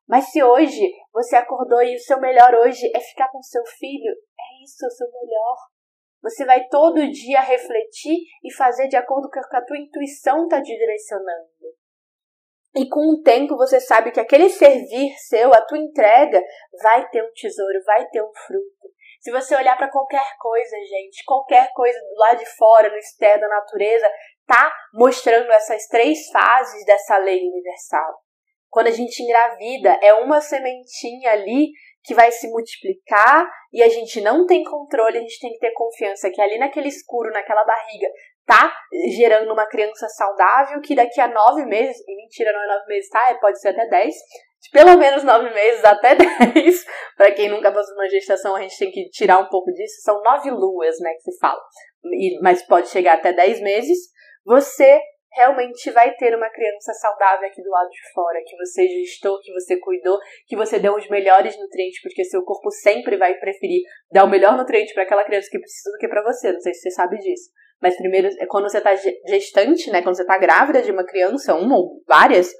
Mas 0.09 0.31
se 0.31 0.43
hoje 0.43 0.91
você 1.13 1.35
acordou 1.35 1.83
e 1.83 1.95
o 1.95 1.99
seu 1.99 2.19
melhor 2.19 2.55
hoje 2.55 2.91
é 2.95 2.99
ficar 2.99 3.29
com 3.29 3.43
seu 3.43 3.63
filho, 3.63 4.11
é 4.11 4.63
isso 4.63 4.83
o 4.83 4.89
seu 4.89 5.07
melhor. 5.07 5.57
Você 6.23 6.45
vai 6.45 6.67
todo 6.67 7.11
dia 7.11 7.41
refletir 7.41 8.17
e 8.43 8.51
fazer 8.51 8.87
de 8.87 8.95
acordo 8.95 9.29
com 9.29 9.39
o 9.39 9.47
que 9.47 9.55
a 9.55 9.63
tua 9.63 9.77
intuição 9.77 10.45
está 10.45 10.63
te 10.63 10.75
direcionando. 10.75 11.47
E 12.75 12.89
com 12.89 13.01
o 13.13 13.21
tempo 13.21 13.55
você 13.55 13.79
sabe 13.79 14.11
que 14.11 14.19
aquele 14.19 14.49
servir 14.49 15.15
seu, 15.27 15.53
a 15.53 15.61
tua 15.61 15.77
entrega, 15.77 16.41
vai 16.81 17.07
ter 17.09 17.23
um 17.23 17.31
tesouro, 17.33 17.83
vai 17.85 18.07
ter 18.07 18.23
um 18.23 18.33
fruto. 18.33 18.89
Se 19.21 19.31
você 19.31 19.55
olhar 19.55 19.77
para 19.77 19.91
qualquer 19.91 20.25
coisa, 20.39 20.75
gente, 20.77 21.23
qualquer 21.23 21.71
coisa 21.73 21.99
lado 22.15 22.39
de 22.39 22.45
fora, 22.57 22.89
no 22.89 22.97
externo 22.97 23.41
da 23.41 23.47
natureza, 23.47 24.09
tá 24.47 24.73
mostrando 24.91 25.51
essas 25.51 25.85
três 25.87 26.29
fases 26.31 26.83
dessa 26.85 27.17
lei 27.19 27.47
universal. 27.47 28.28
Quando 28.69 28.87
a 28.87 28.91
gente 28.91 29.21
engravida, 29.21 29.97
é 30.01 30.13
uma 30.13 30.41
sementinha 30.41 31.31
ali 31.31 31.71
que 32.03 32.13
vai 32.13 32.31
se 32.31 32.47
multiplicar 32.49 33.49
e 33.73 33.83
a 33.83 33.89
gente 33.89 34.21
não 34.21 34.45
tem 34.45 34.63
controle, 34.63 35.17
a 35.17 35.21
gente 35.21 35.39
tem 35.39 35.51
que 35.51 35.59
ter 35.59 35.71
confiança 35.73 36.29
que 36.29 36.41
ali 36.41 36.57
naquele 36.57 36.87
escuro, 36.87 37.31
naquela 37.31 37.63
barriga, 37.63 38.07
tá 38.45 38.73
gerando 39.15 39.53
uma 39.53 39.67
criança 39.67 40.07
saudável 40.07 40.81
que 40.81 40.95
daqui 40.95 41.21
a 41.21 41.27
nove 41.27 41.65
meses, 41.65 42.01
e 42.07 42.15
mentira, 42.15 42.51
não 42.51 42.63
é 42.63 42.67
nove 42.67 42.87
meses, 42.87 43.09
tá? 43.09 43.27
É, 43.29 43.35
pode 43.35 43.59
ser 43.59 43.69
até 43.69 43.87
dez, 43.87 44.15
de 44.61 44.69
pelo 44.71 44.97
menos 44.97 45.23
nove 45.23 45.49
meses 45.51 45.85
até 45.85 46.15
dez. 46.17 46.83
para 47.15 47.31
quem 47.31 47.47
nunca 47.47 47.71
passou 47.71 47.93
uma 47.93 48.09
gestação, 48.09 48.55
a 48.55 48.61
gente 48.61 48.77
tem 48.77 48.91
que 48.91 49.09
tirar 49.09 49.37
um 49.37 49.47
pouco 49.49 49.71
disso. 49.71 50.01
São 50.01 50.21
nove 50.23 50.49
luas, 50.49 50.99
né, 50.99 51.13
que 51.13 51.31
se 51.31 51.37
fala. 51.37 51.61
E, 52.05 52.39
mas 52.41 52.65
pode 52.65 52.89
chegar 52.89 53.13
até 53.13 53.31
dez 53.31 53.61
meses. 53.61 54.09
Você 54.45 54.99
realmente 55.31 55.91
vai 55.91 56.13
ter 56.15 56.35
uma 56.35 56.49
criança 56.49 56.93
saudável 56.93 57.47
aqui 57.47 57.61
do 57.61 57.69
lado 57.69 57.89
de 57.89 58.13
fora, 58.13 58.41
que 58.45 58.57
você 58.57 58.87
gestou, 58.87 59.39
que 59.41 59.53
você 59.53 59.77
cuidou, 59.77 60.17
que 60.47 60.55
você 60.55 60.79
deu 60.79 60.95
os 60.95 61.07
melhores 61.09 61.57
nutrientes, 61.57 62.01
porque 62.01 62.23
seu 62.23 62.43
corpo 62.43 62.71
sempre 62.71 63.17
vai 63.17 63.35
preferir 63.35 63.81
dar 64.11 64.23
o 64.23 64.29
melhor 64.29 64.57
nutriente 64.57 64.93
para 64.93 65.03
aquela 65.03 65.23
criança 65.23 65.49
que 65.49 65.59
precisa 65.59 65.91
do 65.91 65.97
que 65.97 66.07
para 66.07 66.23
você. 66.23 66.51
Não 66.51 66.59
sei 66.59 66.73
se 66.73 66.81
você 66.81 66.91
sabe 66.91 67.17
disso. 67.19 67.49
Mas 67.81 67.95
primeiro, 67.95 68.27
é 68.39 68.45
quando 68.45 68.69
você 68.69 68.79
está 68.79 68.93
gestante, 68.95 69.89
né, 69.89 70.01
quando 70.01 70.15
você 70.15 70.23
está 70.23 70.37
grávida 70.37 70.81
de 70.81 70.91
uma 70.91 71.05
criança, 71.05 71.55
uma 71.55 71.77
ou 71.77 72.01
várias, 72.05 72.53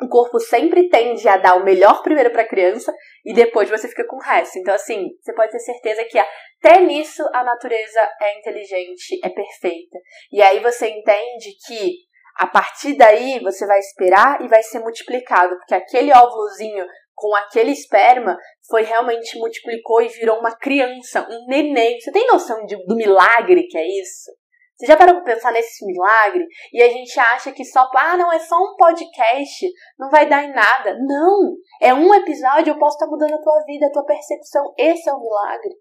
o 0.00 0.08
corpo 0.08 0.38
sempre 0.38 0.88
tende 0.88 1.26
a 1.28 1.36
dar 1.36 1.56
o 1.56 1.64
melhor 1.64 2.02
primeiro 2.02 2.30
para 2.30 2.42
a 2.42 2.48
criança 2.48 2.92
e 3.24 3.32
depois 3.32 3.70
você 3.70 3.88
fica 3.88 4.06
com 4.06 4.16
o 4.16 4.22
resto. 4.22 4.58
Então, 4.58 4.74
assim, 4.74 5.08
você 5.20 5.32
pode 5.34 5.52
ter 5.52 5.60
certeza 5.60 6.04
que 6.04 6.18
até 6.18 6.80
nisso 6.80 7.22
a 7.32 7.42
natureza 7.42 8.00
é 8.20 8.38
inteligente, 8.38 9.18
é 9.24 9.28
perfeita. 9.28 9.98
E 10.30 10.42
aí 10.42 10.60
você 10.60 10.88
entende 10.88 11.56
que 11.66 12.06
a 12.36 12.46
partir 12.46 12.94
daí 12.96 13.40
você 13.40 13.66
vai 13.66 13.78
esperar 13.78 14.42
e 14.42 14.48
vai 14.48 14.62
ser 14.62 14.80
multiplicado, 14.80 15.56
porque 15.56 15.74
aquele 15.74 16.12
óvulozinho 16.12 16.84
com 17.14 17.34
aquele 17.34 17.70
esperma 17.70 18.36
foi 18.68 18.82
realmente 18.82 19.38
multiplicou 19.38 20.02
e 20.02 20.08
virou 20.08 20.38
uma 20.38 20.54
criança, 20.54 21.26
um 21.30 21.46
neném. 21.48 21.98
Você 21.98 22.12
tem 22.12 22.26
noção 22.26 22.66
de, 22.66 22.76
do 22.84 22.94
milagre 22.94 23.66
que 23.66 23.78
é 23.78 23.86
isso? 23.86 24.30
Você 24.76 24.86
já 24.86 24.96
parou 24.96 25.14
pra 25.16 25.34
pensar 25.34 25.52
nesse 25.52 25.86
milagre? 25.86 26.46
E 26.70 26.82
a 26.82 26.88
gente 26.90 27.18
acha 27.18 27.50
que 27.50 27.64
só, 27.64 27.88
ah, 27.96 28.16
não, 28.16 28.30
é 28.30 28.38
só 28.38 28.56
um 28.56 28.76
podcast, 28.76 29.66
não 29.98 30.10
vai 30.10 30.28
dar 30.28 30.44
em 30.44 30.52
nada. 30.52 30.98
Não! 31.00 31.56
É 31.80 31.94
um 31.94 32.14
episódio, 32.14 32.72
eu 32.72 32.78
posso 32.78 32.96
estar 32.96 33.06
tá 33.06 33.10
mudando 33.10 33.34
a 33.34 33.42
tua 33.42 33.64
vida, 33.64 33.86
a 33.86 33.92
tua 33.92 34.04
percepção. 34.04 34.74
Esse 34.76 35.08
é 35.08 35.14
o 35.14 35.20
milagre. 35.20 35.74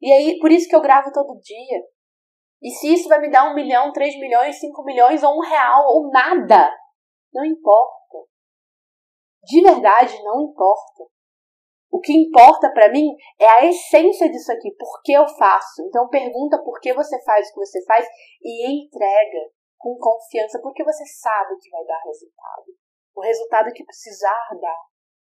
E 0.00 0.10
aí, 0.10 0.38
por 0.38 0.50
isso 0.50 0.66
que 0.68 0.74
eu 0.74 0.80
gravo 0.80 1.12
todo 1.12 1.38
dia. 1.40 1.82
E 2.62 2.70
se 2.70 2.94
isso 2.94 3.08
vai 3.08 3.20
me 3.20 3.30
dar 3.30 3.50
um 3.50 3.54
milhão, 3.54 3.92
três 3.92 4.18
milhões, 4.18 4.58
cinco 4.58 4.84
milhões, 4.84 5.22
ou 5.22 5.36
um 5.36 5.40
real, 5.40 5.84
ou 5.86 6.10
nada, 6.10 6.70
não 7.34 7.44
importa. 7.44 8.18
De 9.44 9.62
verdade, 9.62 10.22
não 10.22 10.40
importa. 10.42 11.04
O 11.90 12.00
que 12.00 12.12
importa 12.12 12.70
para 12.72 12.90
mim 12.90 13.16
é 13.38 13.46
a 13.46 13.66
essência 13.66 14.30
disso 14.30 14.52
aqui, 14.52 14.70
por 14.78 15.02
que 15.02 15.12
eu 15.12 15.26
faço. 15.26 15.82
Então 15.82 16.08
pergunta 16.08 16.62
por 16.62 16.78
que 16.80 16.94
você 16.94 17.20
faz 17.24 17.48
o 17.48 17.54
que 17.54 17.60
você 17.60 17.84
faz 17.84 18.06
e 18.42 18.84
entrega 18.84 19.50
com 19.76 19.96
confiança, 19.96 20.60
porque 20.62 20.84
você 20.84 21.04
sabe 21.06 21.58
que 21.58 21.70
vai 21.70 21.84
dar 21.84 22.00
resultado. 22.04 22.66
O 23.16 23.22
resultado 23.22 23.72
que 23.72 23.84
precisar 23.84 24.48
dar. 24.60 24.78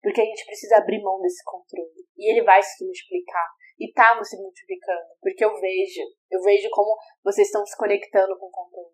Porque 0.02 0.20
a 0.20 0.24
gente 0.24 0.44
precisa 0.44 0.78
abrir 0.78 1.00
mão 1.00 1.20
desse 1.20 1.42
controle. 1.44 2.04
E 2.16 2.30
ele 2.30 2.42
vai 2.42 2.60
se 2.60 2.84
multiplicar. 2.84 3.46
E 3.78 3.92
tá 3.92 4.22
se 4.24 4.36
multiplicando. 4.36 5.14
Porque 5.20 5.44
eu 5.44 5.58
vejo. 5.60 6.02
Eu 6.28 6.42
vejo 6.42 6.68
como 6.72 6.96
vocês 7.24 7.46
estão 7.46 7.64
se 7.64 7.76
conectando 7.76 8.36
com 8.36 8.46
o 8.46 8.50
conteúdo. 8.50 8.92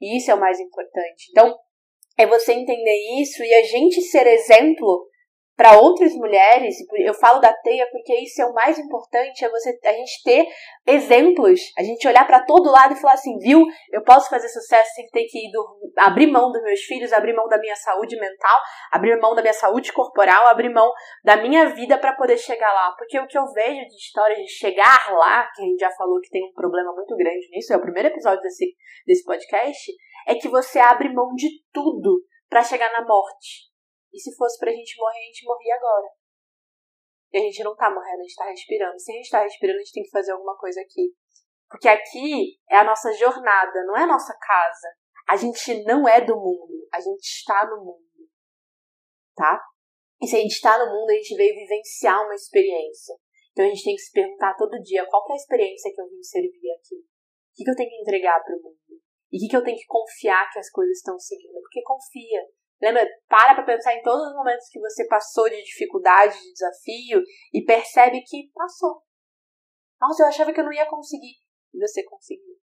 E 0.00 0.18
isso 0.18 0.30
é 0.30 0.34
o 0.34 0.40
mais 0.40 0.60
importante. 0.60 1.30
Então, 1.30 1.58
é 2.16 2.26
você 2.26 2.52
entender 2.52 3.20
isso 3.20 3.42
e 3.42 3.54
a 3.54 3.62
gente 3.62 4.02
ser 4.02 4.26
exemplo 4.26 5.08
para 5.60 5.78
outras 5.78 6.14
mulheres, 6.14 6.76
eu 7.04 7.12
falo 7.12 7.38
da 7.38 7.52
teia 7.52 7.86
porque 7.92 8.14
isso 8.14 8.40
é 8.40 8.46
o 8.46 8.54
mais 8.54 8.78
importante, 8.78 9.44
é 9.44 9.50
você 9.50 9.78
a 9.84 9.92
gente 9.92 10.22
ter 10.24 10.46
exemplos, 10.86 11.60
a 11.76 11.82
gente 11.82 12.08
olhar 12.08 12.26
para 12.26 12.46
todo 12.46 12.70
lado 12.70 12.94
e 12.94 12.96
falar 12.96 13.12
assim, 13.12 13.36
viu, 13.36 13.66
eu 13.92 14.02
posso 14.02 14.30
fazer 14.30 14.48
sucesso 14.48 14.90
sem 14.94 15.06
ter 15.08 15.26
que 15.26 15.50
do, 15.52 15.62
abrir 15.98 16.28
mão 16.28 16.50
dos 16.50 16.62
meus 16.62 16.80
filhos, 16.80 17.12
abrir 17.12 17.34
mão 17.34 17.46
da 17.46 17.58
minha 17.58 17.76
saúde 17.76 18.18
mental, 18.18 18.58
abrir 18.90 19.20
mão 19.20 19.34
da 19.34 19.42
minha 19.42 19.52
saúde 19.52 19.92
corporal, 19.92 20.46
abrir 20.46 20.70
mão 20.70 20.90
da 21.22 21.36
minha 21.36 21.66
vida 21.74 21.98
para 21.98 22.16
poder 22.16 22.38
chegar 22.38 22.72
lá, 22.72 22.94
porque 22.96 23.20
o 23.20 23.26
que 23.26 23.36
eu 23.36 23.44
vejo 23.52 23.86
de 23.86 23.96
histórias 23.96 24.38
de 24.38 24.48
chegar 24.48 25.12
lá, 25.12 25.46
que 25.54 25.60
a 25.60 25.66
gente 25.66 25.78
já 25.78 25.90
falou 25.90 26.22
que 26.22 26.30
tem 26.30 26.42
um 26.42 26.54
problema 26.54 26.90
muito 26.94 27.14
grande 27.16 27.50
nisso, 27.50 27.70
é 27.74 27.76
o 27.76 27.82
primeiro 27.82 28.08
episódio 28.08 28.40
desse 28.40 28.74
desse 29.06 29.24
podcast, 29.24 29.92
é 30.26 30.34
que 30.36 30.48
você 30.48 30.78
abre 30.78 31.12
mão 31.12 31.34
de 31.34 31.48
tudo 31.70 32.22
para 32.48 32.62
chegar 32.62 32.90
na 32.92 33.06
morte. 33.06 33.69
E 34.12 34.18
se 34.18 34.34
fosse 34.36 34.58
pra 34.58 34.72
gente 34.72 34.98
morrer, 34.98 35.18
a 35.18 35.26
gente 35.26 35.44
morria 35.44 35.74
agora. 35.74 36.08
E 37.32 37.38
a 37.38 37.40
gente 37.42 37.62
não 37.62 37.76
tá 37.76 37.88
morrendo, 37.88 38.20
a 38.20 38.22
gente 38.22 38.34
tá 38.34 38.46
respirando. 38.46 38.98
Se 38.98 39.12
a 39.12 39.14
gente 39.14 39.30
tá 39.30 39.42
respirando, 39.42 39.78
a 39.78 39.82
gente 39.82 39.92
tem 39.92 40.02
que 40.02 40.10
fazer 40.10 40.32
alguma 40.32 40.56
coisa 40.56 40.80
aqui. 40.80 41.14
Porque 41.68 41.88
aqui 41.88 42.58
é 42.68 42.76
a 42.76 42.84
nossa 42.84 43.12
jornada, 43.12 43.84
não 43.84 43.96
é 43.96 44.02
a 44.02 44.06
nossa 44.06 44.36
casa. 44.36 44.88
A 45.28 45.36
gente 45.36 45.84
não 45.84 46.08
é 46.08 46.20
do 46.20 46.34
mundo, 46.34 46.88
a 46.92 46.98
gente 46.98 47.22
está 47.22 47.64
no 47.70 47.84
mundo. 47.84 48.28
Tá? 49.36 49.62
E 50.20 50.26
se 50.26 50.36
a 50.36 50.40
gente 50.40 50.52
está 50.52 50.76
no 50.76 50.92
mundo, 50.92 51.10
a 51.10 51.14
gente 51.14 51.36
veio 51.36 51.54
vivenciar 51.54 52.24
uma 52.24 52.34
experiência. 52.34 53.14
Então 53.52 53.64
a 53.64 53.68
gente 53.68 53.84
tem 53.84 53.94
que 53.94 54.02
se 54.02 54.12
perguntar 54.12 54.54
todo 54.54 54.82
dia 54.82 55.06
qual 55.06 55.24
é 55.30 55.32
a 55.32 55.36
experiência 55.36 55.92
que 55.94 56.00
eu 56.00 56.08
vim 56.08 56.22
servir 56.22 56.70
aqui. 56.72 56.96
O 56.96 57.54
que, 57.54 57.64
que 57.64 57.70
eu 57.70 57.76
tenho 57.76 57.90
que 57.90 58.00
entregar 58.02 58.42
para 58.42 58.56
o 58.56 58.62
mundo? 58.62 59.00
E 59.32 59.36
o 59.36 59.40
que, 59.40 59.48
que 59.48 59.56
eu 59.56 59.64
tenho 59.64 59.78
que 59.78 59.86
confiar 59.86 60.50
que 60.50 60.58
as 60.58 60.70
coisas 60.70 60.96
estão 60.96 61.18
seguindo? 61.18 61.60
Porque 61.62 61.82
confia. 61.82 62.42
Lembra? 62.80 63.06
Para 63.28 63.54
pra 63.54 63.64
pensar 63.64 63.94
em 63.94 64.02
todos 64.02 64.28
os 64.28 64.34
momentos 64.34 64.68
que 64.70 64.80
você 64.80 65.06
passou 65.06 65.48
de 65.48 65.62
dificuldade, 65.62 66.38
de 66.38 66.52
desafio 66.52 67.22
e 67.52 67.62
percebe 67.64 68.22
que 68.22 68.50
passou. 68.54 69.02
Nossa, 70.00 70.22
eu 70.22 70.28
achava 70.28 70.52
que 70.52 70.60
eu 70.60 70.64
não 70.64 70.72
ia 70.72 70.86
conseguir. 70.86 71.36
E 71.74 71.78
você 71.78 72.02
conseguiu. 72.04 72.56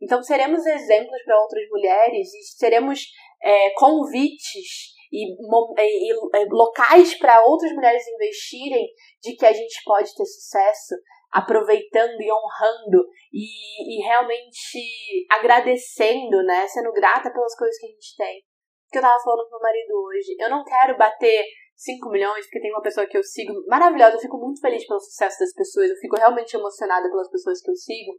Então, 0.00 0.22
seremos 0.22 0.64
exemplos 0.64 1.22
para 1.24 1.40
outras 1.40 1.68
mulheres 1.70 2.32
e 2.32 2.42
seremos 2.56 3.04
é, 3.42 3.70
convites 3.74 4.94
e, 5.10 5.24
e, 5.26 6.12
e 6.12 6.48
locais 6.50 7.18
para 7.18 7.44
outras 7.44 7.72
mulheres 7.72 8.06
investirem 8.06 8.86
de 9.20 9.34
que 9.34 9.44
a 9.44 9.52
gente 9.52 9.82
pode 9.84 10.14
ter 10.14 10.24
sucesso 10.24 10.94
aproveitando 11.32 12.20
e 12.20 12.32
honrando 12.32 13.06
e, 13.32 13.98
e 13.98 14.04
realmente 14.06 15.26
agradecendo, 15.30 16.44
né? 16.44 16.66
Sendo 16.68 16.92
grata 16.92 17.32
pelas 17.32 17.56
coisas 17.56 17.76
que 17.78 17.86
a 17.86 17.90
gente 17.90 18.16
tem 18.16 18.47
que 18.90 18.98
eu 18.98 19.02
tava 19.02 19.22
falando 19.22 19.44
com 19.44 19.56
meu 19.56 19.60
marido 19.60 19.92
hoje. 19.94 20.36
Eu 20.38 20.50
não 20.50 20.64
quero 20.64 20.96
bater 20.96 21.44
5 21.76 22.10
milhões, 22.10 22.44
porque 22.46 22.60
tem 22.60 22.72
uma 22.72 22.82
pessoa 22.82 23.06
que 23.06 23.16
eu 23.16 23.22
sigo 23.22 23.52
maravilhosa. 23.66 24.16
Eu 24.16 24.20
fico 24.20 24.38
muito 24.38 24.60
feliz 24.60 24.86
pelo 24.86 25.00
sucesso 25.00 25.38
das 25.38 25.52
pessoas. 25.52 25.90
Eu 25.90 25.96
fico 25.96 26.16
realmente 26.16 26.56
emocionada 26.56 27.08
pelas 27.08 27.30
pessoas 27.30 27.60
que 27.62 27.70
eu 27.70 27.74
sigo. 27.74 28.12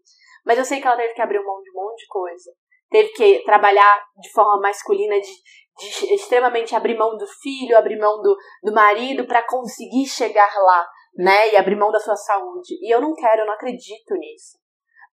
Mas 0.45 0.58
eu 0.58 0.65
sei 0.65 0.79
que 0.79 0.88
ela 0.88 0.95
teve 0.97 1.13
que 1.13 1.21
abrir 1.21 1.43
mão 1.43 1.62
de 1.62 1.71
um 1.71 1.84
monte 1.84 1.99
de 2.01 2.08
coisa. 2.08 2.51
Teve 2.89 3.10
que 3.10 3.43
trabalhar 3.43 4.03
de 4.19 4.32
forma 4.32 4.62
masculina, 4.62 5.19
de, 5.19 5.27
de 5.27 6.13
extremamente 6.13 6.75
abrir 6.75 6.97
mão 6.97 7.17
do 7.17 7.27
filho, 7.27 7.77
abrir 7.77 7.99
mão 7.99 8.21
do, 8.21 8.36
do 8.63 8.73
marido 8.73 9.27
para 9.27 9.45
conseguir 9.45 10.08
chegar 10.08 10.51
lá, 10.55 10.88
né? 11.15 11.51
E 11.51 11.58
abrir 11.58 11.75
mão 11.75 11.91
da 11.91 11.99
sua 11.99 12.15
saúde. 12.15 12.75
E 12.82 12.93
eu 12.93 13.01
não 13.01 13.13
quero, 13.13 13.41
eu 13.41 13.45
não 13.45 13.53
acredito 13.53 14.15
nisso. 14.15 14.58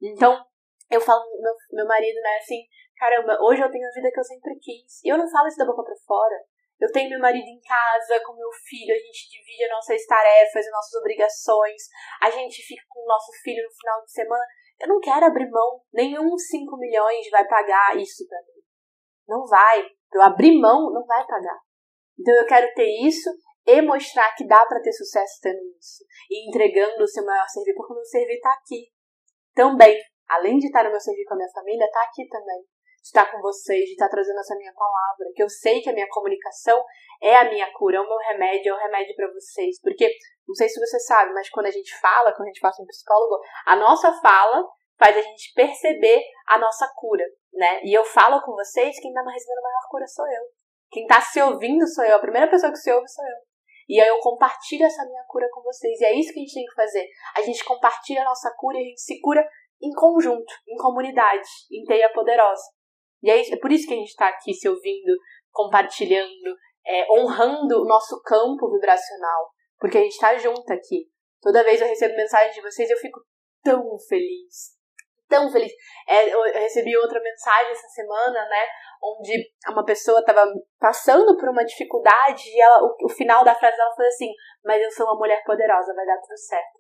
Então, 0.01 0.39
eu 0.91 1.01
falo, 1.01 1.21
meu, 1.43 1.53
meu 1.73 1.87
marido, 1.87 2.21
né, 2.21 2.39
assim, 2.41 2.63
caramba, 2.97 3.39
hoje 3.41 3.63
eu 3.63 3.71
tenho 3.71 3.87
a 3.87 3.93
vida 3.93 4.11
que 4.11 4.21
eu 4.21 4.25
sempre 4.25 4.59
quis. 4.59 5.05
E 5.05 5.09
eu 5.09 5.19
não 5.19 5.29
falo 5.29 5.49
isso 5.49 5.59
da 5.59 5.67
boca 5.67 5.85
pra 5.85 5.95
fora. 6.07 6.37
Eu 6.79 6.93
tenho 6.93 7.09
meu 7.09 7.21
marido 7.21 7.47
em 7.47 7.61
casa, 7.61 8.21
com 8.25 8.37
meu 8.37 8.51
filho, 8.53 8.93
a 8.93 8.99
gente 8.99 9.31
divide 9.33 9.65
as 9.65 9.71
nossas 9.71 10.05
tarefas, 10.05 10.67
as 10.67 10.73
nossas 10.73 10.95
obrigações, 11.01 11.83
a 12.21 12.31
gente 12.31 12.61
fica 12.63 12.85
com 12.91 13.01
o 13.01 13.07
nosso 13.09 13.33
filho 13.43 13.65
no 13.65 13.73
final 13.73 14.05
de 14.05 14.13
semana. 14.13 14.45
Eu 14.81 14.89
não 14.89 15.01
quero 15.01 15.25
abrir 15.25 15.51
mão, 15.51 15.81
nenhum 15.91 16.37
5 16.37 16.77
milhões 16.77 17.31
vai 17.31 17.49
pagar 17.49 17.97
isso 17.97 18.29
pra 18.29 18.39
mim. 18.43 18.61
Não 19.27 19.47
vai. 19.47 19.89
Eu 20.13 20.23
abrir 20.23 20.61
mão, 20.61 20.93
não 20.93 21.05
vai 21.07 21.27
pagar. 21.27 21.59
Então 22.19 22.35
eu 22.35 22.47
quero 22.47 22.73
ter 22.75 22.89
isso 23.07 23.31
e 23.67 23.81
mostrar 23.81 24.35
que 24.35 24.47
dá 24.47 24.65
para 24.67 24.81
ter 24.81 24.93
sucesso 24.93 25.41
tendo 25.43 25.61
isso. 25.81 26.05
E 26.31 26.49
entregando 26.49 27.03
o 27.03 27.09
seu 27.09 27.25
maior 27.25 27.49
serviço, 27.49 27.77
porque 27.77 27.93
o 27.95 27.97
meu 27.97 28.05
serviço 28.05 28.41
tá 28.43 28.53
aqui. 28.53 28.93
Também, 29.55 29.99
além 30.29 30.59
de 30.59 30.67
estar 30.67 30.85
no 30.85 30.91
meu 30.91 31.01
serviço 31.01 31.27
com 31.27 31.35
a 31.35 31.39
minha 31.39 31.53
família, 31.53 31.91
tá 31.91 32.03
aqui 32.03 32.29
também 32.29 32.67
estar 33.07 33.31
com 33.31 33.41
vocês, 33.41 33.85
de 33.87 33.93
estar 33.93 34.09
trazendo 34.09 34.41
essa 34.41 34.57
minha 34.57 34.73
palavra, 34.73 35.27
que 35.35 35.43
eu 35.43 35.49
sei 35.49 35.81
que 35.81 35.91
a 35.91 35.93
minha 35.93 36.09
comunicação 36.09 36.83
é 37.23 37.37
a 37.37 37.49
minha 37.49 37.73
cura, 37.73 37.99
é 37.99 38.01
o 38.01 38.09
meu 38.09 38.19
remédio, 38.19 38.73
é 38.73 38.75
o 38.75 38.79
remédio 38.79 39.15
para 39.15 39.33
vocês. 39.33 39.81
Porque, 39.81 40.11
não 40.47 40.55
sei 40.55 40.69
se 40.69 40.81
você 40.81 40.99
sabe, 41.01 41.33
mas 41.33 41.49
quando 41.51 41.67
a 41.67 41.71
gente 41.71 41.95
fala, 41.99 42.33
quando 42.33 42.49
a 42.49 42.53
gente 42.53 42.61
passa 42.61 42.83
um 42.83 42.87
psicólogo, 42.87 43.41
a 43.67 43.77
nossa 43.77 44.13
fala 44.21 44.65
faz 44.99 45.17
a 45.17 45.23
gente 45.23 45.53
perceber 45.55 46.23
a 46.47 46.59
nossa 46.59 46.91
cura, 46.97 47.25
né? 47.53 47.81
E 47.85 47.93
eu 47.97 48.05
falo 48.05 48.41
com 48.43 48.53
vocês, 48.53 48.99
quem 49.01 49.13
tá 49.13 49.21
recebendo 49.23 49.59
a 49.59 49.63
maior 49.63 49.89
cura 49.91 50.07
sou 50.07 50.27
eu. 50.27 50.43
Quem 50.91 51.07
tá 51.07 51.21
se 51.21 51.41
ouvindo 51.43 51.87
sou 51.87 52.05
eu, 52.05 52.17
a 52.17 52.21
primeira 52.21 52.49
pessoa 52.49 52.73
que 52.73 52.79
se 52.79 52.91
ouve 52.91 53.09
sou 53.09 53.25
eu. 53.25 53.37
E 53.89 54.01
aí 54.01 54.09
eu 54.09 54.19
compartilho 54.19 54.85
essa 54.85 55.05
minha 55.05 55.23
cura 55.29 55.49
com 55.53 55.63
vocês. 55.63 56.01
E 56.01 56.05
é 56.05 56.15
isso 56.15 56.33
que 56.33 56.41
a 56.41 56.43
gente 56.43 56.55
tem 56.55 56.65
que 56.65 56.75
fazer. 56.75 57.07
A 57.37 57.43
gente 57.43 57.65
compartilha 57.65 58.23
a 58.23 58.25
nossa 58.25 58.51
cura 58.57 58.77
e 58.79 58.81
a 58.81 58.85
gente 58.85 59.01
se 59.01 59.21
cura 59.21 59.47
em 59.81 59.93
conjunto, 59.93 60.53
em 60.67 60.77
comunidade, 60.77 61.49
em 61.71 61.85
teia 61.85 62.13
poderosa. 62.13 62.63
E 63.27 63.31
é, 63.31 63.55
é 63.55 63.57
por 63.59 63.73
isso 63.73 63.89
que 63.89 63.95
a 63.95 63.97
gente 63.97 64.11
está 64.11 64.29
aqui 64.29 64.55
se 64.55 64.69
ouvindo, 64.69 65.13
compartilhando, 65.51 66.57
é, 66.87 67.11
honrando 67.11 67.83
o 67.83 67.85
nosso 67.85 68.23
campo 68.23 68.71
vibracional. 68.71 69.51
Porque 69.81 69.99
a 69.99 70.01
gente 70.01 70.13
está 70.13 70.37
junto 70.37 70.73
aqui. 70.73 71.11
Toda 71.43 71.65
vez 71.65 71.81
eu 71.81 71.89
recebo 71.89 72.15
mensagem 72.15 72.53
de 72.55 72.63
vocês, 72.63 72.89
eu 72.89 72.97
fico 72.97 73.19
tão 73.65 73.83
feliz. 74.09 74.77
Tão 75.29 75.51
feliz. 75.51 75.73
É, 76.09 76.33
eu 76.33 76.41
recebi 76.61 76.97
outra 76.97 77.21
mensagem 77.21 77.73
essa 77.73 77.89
semana, 77.89 78.49
né? 78.49 78.65
Onde 79.03 79.51
uma 79.69 79.85
pessoa 79.85 80.21
estava 80.21 80.45
passando 80.79 81.37
por 81.37 81.49
uma 81.49 81.65
dificuldade 81.65 82.49
e 82.49 82.61
ela, 82.61 82.79
o, 82.85 83.07
o, 83.07 83.09
final 83.09 83.45
da 83.45 83.57
frase 83.57 83.77
dela 83.77 83.93
foi 83.97 84.07
assim: 84.07 84.33
Mas 84.65 84.81
eu 84.81 84.91
sou 84.93 85.05
uma 85.05 85.19
mulher 85.19 85.43
poderosa, 85.45 85.93
vai 85.95 86.07
dar 86.07 86.21
tudo 86.21 86.39
certo. 86.39 86.79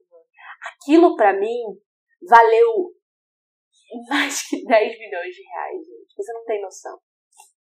Aquilo 0.72 1.16
para 1.16 1.32
mim 1.32 1.58
valeu 2.22 2.94
mais 4.08 4.48
que 4.48 4.64
10 4.64 4.98
milhões 4.98 5.34
de 5.34 5.42
reais, 5.42 5.78
gente. 5.78 6.14
Você 6.16 6.32
não 6.32 6.44
tem 6.44 6.60
noção. 6.60 6.98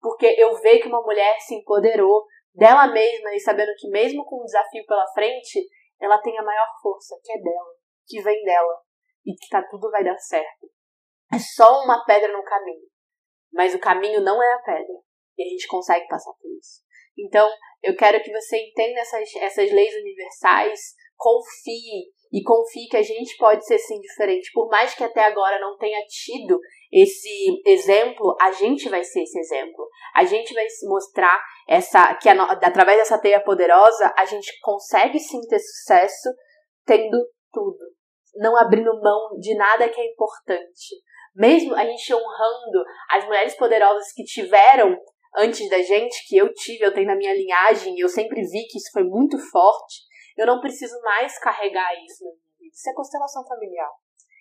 Porque 0.01 0.27
eu 0.39 0.55
vejo 0.61 0.83
que 0.83 0.89
uma 0.89 1.03
mulher 1.03 1.39
se 1.41 1.55
empoderou 1.55 2.25
dela 2.55 2.89
mesma 2.89 3.35
e 3.35 3.41
sabendo 3.41 3.73
que 3.79 3.89
mesmo 3.89 4.25
com 4.25 4.41
um 4.43 4.45
desafio 4.45 4.85
pela 4.87 5.07
frente, 5.13 5.67
ela 6.01 6.21
tem 6.21 6.37
a 6.39 6.43
maior 6.43 6.67
força, 6.83 7.17
que 7.23 7.33
é 7.33 7.41
dela, 7.41 7.75
que 8.07 8.21
vem 8.21 8.43
dela. 8.45 8.81
E 9.25 9.35
que 9.35 9.49
tá, 9.49 9.63
tudo 9.71 9.91
vai 9.91 10.03
dar 10.03 10.19
certo. 10.19 10.69
É 11.33 11.39
só 11.39 11.83
uma 11.85 12.05
pedra 12.05 12.33
no 12.33 12.43
caminho. 12.43 12.89
Mas 13.53 13.75
o 13.75 13.79
caminho 13.79 14.21
não 14.21 14.43
é 14.43 14.53
a 14.55 14.63
pedra. 14.63 14.95
E 15.39 15.43
a 15.43 15.49
gente 15.49 15.67
consegue 15.69 16.07
passar 16.09 16.33
por 16.33 16.51
isso. 16.51 16.83
Então, 17.17 17.49
eu 17.83 17.97
quero 17.97 18.23
que 18.23 18.33
você 18.33 18.57
entenda 18.59 19.01
essas, 19.01 19.35
essas 19.37 19.71
leis 19.71 19.95
universais, 19.95 20.95
confie 21.17 22.11
e 22.33 22.43
confie 22.43 22.89
que 22.89 22.97
a 22.97 23.03
gente 23.03 23.37
pode 23.37 23.65
ser 23.67 23.79
sim 23.79 24.01
diferente. 24.01 24.51
Por 24.55 24.69
mais 24.69 24.95
que 24.95 25.05
até 25.05 25.23
agora 25.25 25.61
não 25.61 25.77
tenha 25.77 26.01
tido 26.09 26.59
esse 26.91 27.63
exemplo, 27.67 28.35
a 28.41 28.51
gente 28.51 28.89
vai 28.89 29.05
ser 29.05 29.23
esse 29.23 29.39
exemplo. 29.39 29.87
A 30.15 30.25
gente 30.25 30.55
vai 30.55 30.65
mostrar 30.85 31.39
essa 31.69 32.15
que 32.15 32.29
a, 32.29 32.43
através 32.43 32.99
dessa 32.99 33.19
teia 33.19 33.43
poderosa 33.43 34.13
a 34.17 34.25
gente 34.25 34.59
consegue 34.63 35.19
sim 35.19 35.41
ter 35.43 35.59
sucesso 35.59 36.31
tendo 36.87 37.19
tudo, 37.53 37.79
não 38.37 38.57
abrindo 38.57 39.01
mão 39.01 39.39
de 39.39 39.55
nada 39.55 39.89
que 39.89 40.01
é 40.01 40.07
importante. 40.07 40.97
Mesmo 41.35 41.75
a 41.75 41.85
gente 41.85 42.15
honrando 42.15 42.85
as 43.11 43.25
mulheres 43.27 43.55
poderosas 43.57 44.13
que 44.15 44.25
tiveram 44.25 44.97
antes 45.37 45.69
da 45.69 45.81
gente, 45.81 46.27
que 46.29 46.37
eu 46.37 46.53
tive, 46.53 46.85
eu 46.85 46.93
tenho 46.93 47.07
na 47.07 47.17
minha 47.17 47.35
linhagem, 47.35 47.99
eu 47.99 48.09
sempre 48.09 48.41
vi 48.43 48.67
que 48.69 48.79
isso 48.79 48.91
foi 48.93 49.05
muito 49.05 49.39
forte. 49.51 50.12
Eu 50.37 50.47
não 50.47 50.61
preciso 50.61 51.01
mais 51.03 51.39
carregar 51.39 51.93
isso 52.05 52.25
na 52.25 52.31
minha 52.31 52.53
vida. 52.59 52.75
Isso 52.75 52.91
é 52.91 52.95
constelação 52.95 53.47
familiar. 53.47 53.91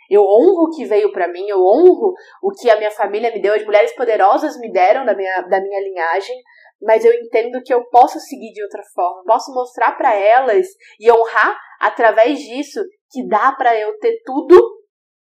Eu 0.10 0.24
honro 0.24 0.66
o 0.66 0.70
que 0.76 0.84
veio 0.84 1.12
para 1.14 1.30
mim, 1.30 1.48
eu 1.48 1.60
honro 1.60 2.14
o 2.44 2.52
que 2.52 2.70
a 2.70 2.76
minha 2.76 2.92
família 2.92 3.32
me 3.32 3.42
deu, 3.42 3.54
as 3.54 3.64
mulheres 3.64 3.96
poderosas 3.96 4.58
me 4.60 4.70
deram 4.70 5.06
da 5.06 5.16
minha, 5.16 5.42
da 5.44 5.62
minha 5.62 5.80
linhagem, 5.80 6.36
mas 6.82 7.06
eu 7.06 7.14
entendo 7.14 7.64
que 7.64 7.74
eu 7.74 7.86
posso 7.86 8.20
seguir 8.20 8.52
de 8.52 8.62
outra 8.62 8.84
forma, 8.94 9.24
posso 9.26 9.54
mostrar 9.54 9.94
para 9.94 10.14
elas 10.14 10.68
e 11.00 11.10
honrar 11.10 11.58
através 11.80 12.40
disso 12.40 12.82
que 13.10 13.26
dá 13.26 13.54
para 13.54 13.80
eu 13.80 13.98
ter 14.00 14.22
tudo 14.26 14.60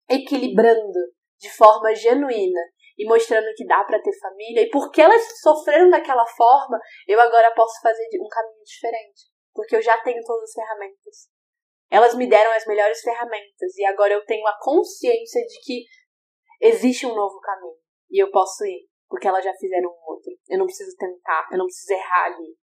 equilibrando 0.10 1.00
de 1.38 1.50
forma 1.52 1.94
genuína 1.94 2.62
e 2.98 3.06
mostrando 3.06 3.54
que 3.56 3.66
dá 3.66 3.84
para 3.84 4.02
ter 4.02 4.18
família 4.20 4.64
e 4.64 4.70
porque 4.70 5.00
elas 5.00 5.22
sofreram 5.42 5.92
daquela 5.92 6.26
forma, 6.26 6.80
eu 7.08 7.20
agora 7.20 7.54
posso 7.54 7.80
fazer 7.82 8.08
um 8.20 8.28
caminho 8.28 8.64
diferente 8.64 9.31
porque 9.54 9.76
eu 9.76 9.82
já 9.82 9.98
tenho 10.02 10.24
todas 10.24 10.50
as 10.50 10.54
ferramentas. 10.54 11.30
Elas 11.90 12.16
me 12.16 12.28
deram 12.30 12.52
as 12.52 12.66
melhores 12.66 13.02
ferramentas 13.02 13.76
e 13.78 13.86
agora 13.86 14.14
eu 14.14 14.26
tenho 14.26 14.46
a 14.48 14.58
consciência 14.60 15.46
de 15.46 15.60
que 15.62 15.86
existe 16.62 17.06
um 17.06 17.14
novo 17.14 17.40
caminho 17.40 17.78
e 18.10 18.22
eu 18.22 18.32
posso 18.32 18.66
ir, 18.66 18.88
porque 19.08 19.28
elas 19.28 19.44
já 19.44 19.54
fizeram 19.56 19.90
um 19.90 20.12
outro. 20.12 20.32
Eu 20.50 20.60
não 20.60 20.66
preciso 20.66 20.96
tentar, 20.98 21.48
eu 21.52 21.58
não 21.58 21.66
preciso 21.66 21.94
errar 21.94 22.26
ali. 22.28 22.56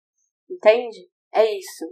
Entende? 0.49 1.11
É 1.33 1.45
isso. 1.45 1.85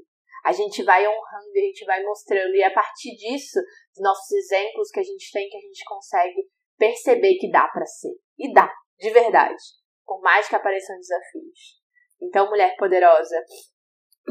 A 0.45 0.53
gente 0.53 0.83
vai 0.83 1.07
honrando 1.07 1.51
a 1.55 1.61
gente 1.61 1.85
vai 1.85 2.03
mostrando, 2.03 2.55
e 2.55 2.63
é 2.63 2.67
a 2.67 2.73
partir 2.73 3.17
disso, 3.17 3.59
dos 3.95 4.03
nossos 4.03 4.31
exemplos 4.31 4.91
que 4.91 5.01
a 5.01 5.03
gente 5.03 5.33
tem, 5.33 5.49
que 5.49 5.57
a 5.57 5.61
gente 5.61 5.85
consegue 5.85 6.49
perceber 6.79 7.35
que 7.39 7.51
dá 7.51 7.67
para 7.69 7.85
ser. 7.85 8.15
E 8.39 8.53
dá, 8.53 8.73
de 8.99 9.11
verdade. 9.11 9.63
Por 10.05 10.21
mais 10.21 10.49
que 10.49 10.55
apareçam 10.55 10.97
desafios. 10.97 11.81
Então, 12.21 12.49
mulher 12.49 12.77
poderosa, 12.77 13.45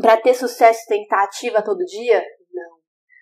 para 0.01 0.17
ter 0.17 0.33
sucesso 0.33 0.81
tem 0.87 0.99
que 0.99 1.03
estar 1.05 1.23
ativa 1.23 1.63
todo 1.63 1.85
dia? 1.85 2.23
Não. 2.51 2.77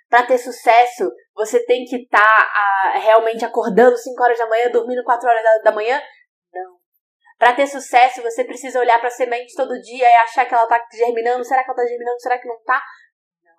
Para 0.09 0.25
ter 0.25 0.38
sucesso, 0.38 1.12
você 1.36 1.63
tem 1.65 1.86
que 1.86 2.03
estar 2.03 2.19
tá, 2.19 2.99
realmente 2.99 3.45
acordando 3.45 3.97
5 3.97 4.23
horas 4.23 4.38
da 4.38 4.47
manhã, 4.47 4.69
dormindo 4.71 5.03
4 5.03 5.27
horas 5.27 5.43
da, 5.43 5.57
da 5.69 5.71
manhã? 5.71 6.01
Não. 6.53 6.77
Para 7.38 7.53
ter 7.53 7.67
sucesso, 7.67 8.21
você 8.21 8.43
precisa 8.43 8.79
olhar 8.79 8.99
para 8.99 9.07
a 9.07 9.12
semente 9.12 9.55
todo 9.55 9.79
dia 9.81 10.07
e 10.07 10.15
achar 10.17 10.45
que 10.45 10.53
ela 10.53 10.63
está 10.63 10.79
germinando. 10.93 11.43
Será 11.43 11.63
que 11.63 11.69
ela 11.69 11.77
está 11.77 11.89
germinando? 11.89 12.21
Será 12.21 12.39
que 12.39 12.47
não 12.47 12.55
está? 12.55 12.81
Não. 13.43 13.55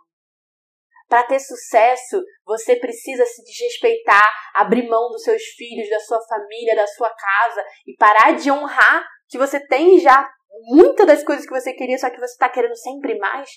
Para 1.08 1.22
ter 1.24 1.38
sucesso, 1.38 2.22
você 2.44 2.76
precisa 2.76 3.24
se 3.26 3.42
desrespeitar, 3.44 4.28
abrir 4.54 4.88
mão 4.88 5.10
dos 5.10 5.22
seus 5.22 5.42
filhos, 5.42 5.88
da 5.90 6.00
sua 6.00 6.20
família, 6.26 6.74
da 6.74 6.86
sua 6.86 7.10
casa 7.14 7.64
e 7.86 7.96
parar 7.96 8.32
de 8.32 8.50
honrar 8.50 9.06
que 9.28 9.38
você 9.38 9.64
tem 9.66 9.98
já 9.98 10.28
muitas 10.62 11.06
das 11.06 11.24
coisas 11.24 11.46
que 11.46 11.54
você 11.54 11.72
queria, 11.72 11.98
só 11.98 12.10
que 12.10 12.18
você 12.18 12.32
está 12.32 12.48
querendo 12.48 12.76
sempre 12.76 13.18
mais? 13.18 13.48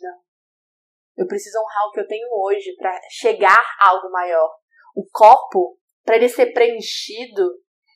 Não. 0.00 0.18
Eu 1.16 1.26
preciso 1.26 1.58
honrar 1.58 1.88
o 1.88 1.92
que 1.92 2.00
eu 2.00 2.06
tenho 2.06 2.28
hoje 2.32 2.74
para 2.76 2.98
chegar 3.10 3.64
a 3.80 3.90
algo 3.90 4.10
maior. 4.10 4.50
O 4.96 5.06
copo, 5.12 5.78
para 6.04 6.16
ele 6.16 6.28
ser 6.28 6.52
preenchido, 6.52 7.42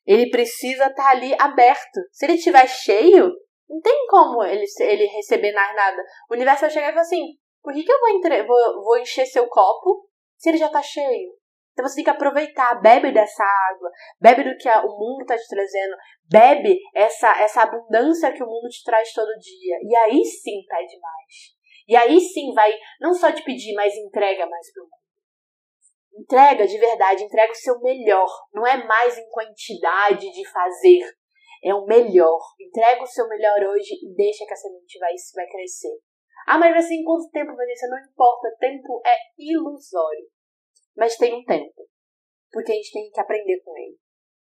ele 0.07 0.31
precisa 0.31 0.87
estar 0.87 1.03
tá 1.03 1.11
ali 1.11 1.35
aberto. 1.39 2.01
Se 2.13 2.27
ele 2.27 2.35
estiver 2.35 2.67
cheio, 2.67 3.33
não 3.69 3.81
tem 3.81 4.07
como 4.07 4.43
ele, 4.43 4.65
ele 4.81 5.07
receber 5.07 5.53
mais 5.53 5.75
nada. 5.77 6.03
O 6.31 6.35
universo 6.35 6.63
vai 6.63 6.71
chegar 6.71 6.89
e 6.89 6.93
falar 6.93 7.03
assim: 7.03 7.39
por 7.63 7.75
que, 7.75 7.83
que 7.83 7.93
eu 7.93 8.01
vou, 8.01 8.09
entre... 8.11 8.43
vou, 8.45 8.85
vou 8.85 8.99
encher 8.99 9.27
seu 9.27 9.47
copo 9.49 10.09
se 10.37 10.49
ele 10.49 10.59
já 10.59 10.67
está 10.67 10.81
cheio? 10.81 11.38
Então 11.79 11.87
você 11.87 11.95
tem 11.95 12.05
que 12.05 12.11
aproveitar, 12.11 12.83
bebe 12.83 13.13
dessa 13.13 13.45
água, 13.71 13.89
bebe 14.21 14.43
do 14.43 14.57
que 14.59 14.69
o 14.69 14.99
mundo 14.99 15.21
está 15.21 15.39
te 15.39 15.47
trazendo, 15.49 15.95
bebe 16.29 16.77
essa, 16.93 17.41
essa 17.41 17.63
abundância 17.63 18.33
que 18.33 18.43
o 18.43 18.49
mundo 18.49 18.69
te 18.69 18.83
traz 18.83 19.13
todo 19.13 19.39
dia. 19.39 19.79
E 19.85 19.95
aí 19.95 20.25
sim 20.25 20.65
pede 20.69 20.99
mais. 20.99 21.57
E 21.87 21.95
aí 21.95 22.21
sim 22.21 22.53
vai 22.53 22.77
não 23.01 23.15
só 23.15 23.31
te 23.31 23.45
pedir, 23.45 23.75
mas 23.75 23.95
entrega 23.95 24.45
mais 24.49 24.73
pro 24.73 24.83
mundo. 24.83 26.21
Entrega 26.21 26.67
de 26.67 26.77
verdade, 26.79 27.23
entrega 27.23 27.53
o 27.53 27.55
seu 27.55 27.79
melhor. 27.79 28.29
Não 28.53 28.67
é 28.67 28.85
mais 28.85 29.17
em 29.17 29.31
quantidade 29.31 30.33
de 30.33 30.51
fazer, 30.51 30.99
é 31.63 31.73
o 31.73 31.87
melhor. 31.87 32.41
Entrega 32.61 33.05
o 33.05 33.07
seu 33.07 33.29
melhor 33.29 33.69
hoje 33.69 33.95
e 34.03 34.17
deixa 34.17 34.45
que 34.45 34.53
a 34.53 34.57
semente 34.57 34.99
vai, 34.99 35.13
vai 35.33 35.47
crescer. 35.47 35.97
Ah, 36.45 36.59
mas 36.59 36.73
vai 36.73 36.83
ser 36.83 36.95
em 36.95 37.05
quanto 37.05 37.31
tempo, 37.31 37.55
Vanessa? 37.55 37.87
Não 37.87 37.99
importa, 37.99 38.49
tempo 38.59 39.01
é 39.07 39.17
ilusório 39.39 40.27
mas 40.99 41.17
tem 41.17 41.33
um 41.33 41.45
tempo. 41.45 41.87
Porque 42.51 42.73
a 42.73 42.75
gente 42.75 42.93
tem 42.93 43.09
que 43.09 43.21
aprender 43.21 43.63
com 43.63 43.71
ele. 43.79 43.97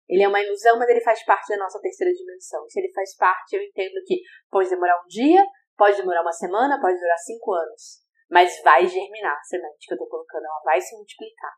Ele 0.08 0.22
é 0.22 0.28
uma 0.28 0.42
ilusão, 0.42 0.78
mas 0.78 0.88
ele 0.88 1.02
faz 1.02 1.26
parte 1.26 1.50
da 1.50 1.58
nossa 1.58 1.82
terceira 1.82 2.14
dimensão. 2.14 2.70
Se 2.70 2.80
ele 2.80 2.94
faz 2.94 3.16
parte, 3.18 3.56
eu 3.56 3.64
entendo 3.64 3.96
que 4.06 4.22
pode 4.52 4.70
demorar 4.70 5.02
um 5.04 5.08
dia, 5.08 5.44
pode 5.76 5.98
demorar 5.98 6.22
uma 6.22 6.32
semana, 6.32 6.80
pode 6.80 7.00
durar 7.00 7.18
cinco 7.18 7.54
anos. 7.54 8.04
Mas 8.30 8.62
vai 8.62 8.86
germinar 8.86 9.36
a 9.36 9.44
semente 9.44 9.88
que 9.88 9.94
eu 9.94 9.98
tô 9.98 10.08
colocando, 10.08 10.46
ela 10.46 10.62
vai 10.64 10.80
se 10.80 10.96
multiplicar. 10.96 11.54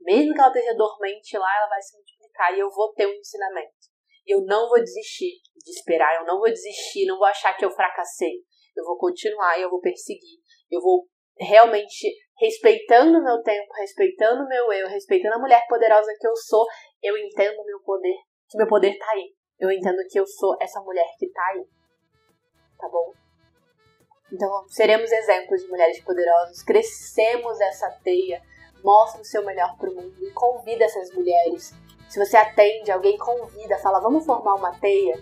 Mesmo 0.00 0.32
que 0.32 0.40
ela 0.40 0.48
esteja 0.48 0.74
dormente 0.74 1.36
lá, 1.36 1.56
ela 1.56 1.68
vai 1.68 1.82
se 1.82 1.96
multiplicar 1.96 2.54
e 2.54 2.60
eu 2.60 2.70
vou 2.70 2.92
ter 2.92 3.08
um 3.08 3.14
ensinamento. 3.14 3.88
E 4.24 4.34
eu 4.34 4.44
não 4.44 4.68
vou 4.68 4.78
desistir 4.78 5.40
de 5.56 5.70
esperar, 5.72 6.14
eu 6.20 6.26
não 6.26 6.38
vou 6.38 6.48
desistir, 6.48 7.06
não 7.06 7.18
vou 7.18 7.26
achar 7.26 7.56
que 7.56 7.64
eu 7.64 7.70
fracassei. 7.70 8.44
Eu 8.76 8.84
vou 8.84 8.96
continuar 8.96 9.58
e 9.58 9.62
eu 9.62 9.70
vou 9.70 9.80
perseguir. 9.80 10.38
Eu 10.70 10.80
vou 10.80 11.08
realmente 11.40 12.08
respeitando 12.38 13.22
meu 13.22 13.42
tempo, 13.42 13.72
respeitando 13.74 14.48
meu 14.48 14.72
eu, 14.72 14.88
respeitando 14.88 15.36
a 15.36 15.38
mulher 15.38 15.66
poderosa 15.68 16.14
que 16.18 16.26
eu 16.26 16.36
sou, 16.36 16.66
eu 17.02 17.16
entendo 17.16 17.64
meu 17.64 17.80
poder, 17.84 18.14
que 18.48 18.58
meu 18.58 18.66
poder 18.66 18.96
tá 18.98 19.10
aí. 19.12 19.34
Eu 19.58 19.70
entendo 19.72 19.98
que 20.08 20.18
eu 20.18 20.26
sou 20.26 20.56
essa 20.60 20.80
mulher 20.80 21.06
que 21.18 21.28
tá 21.30 21.42
aí. 21.52 21.64
Tá 22.78 22.88
bom? 22.88 23.12
Então, 24.32 24.68
seremos 24.68 25.10
exemplos 25.10 25.62
de 25.62 25.68
mulheres 25.68 26.00
poderosas, 26.04 26.62
crescemos 26.62 27.60
essa 27.60 27.90
teia, 28.04 28.40
mostra 28.84 29.20
o 29.20 29.24
seu 29.24 29.44
melhor 29.44 29.76
pro 29.76 29.92
mundo 29.92 30.14
e 30.20 30.30
convida 30.32 30.84
essas 30.84 31.12
mulheres. 31.14 31.72
Se 32.08 32.18
você 32.18 32.36
atende, 32.36 32.90
alguém 32.90 33.16
convida, 33.18 33.78
fala, 33.78 34.00
vamos 34.00 34.24
formar 34.24 34.54
uma 34.54 34.78
teia. 34.78 35.14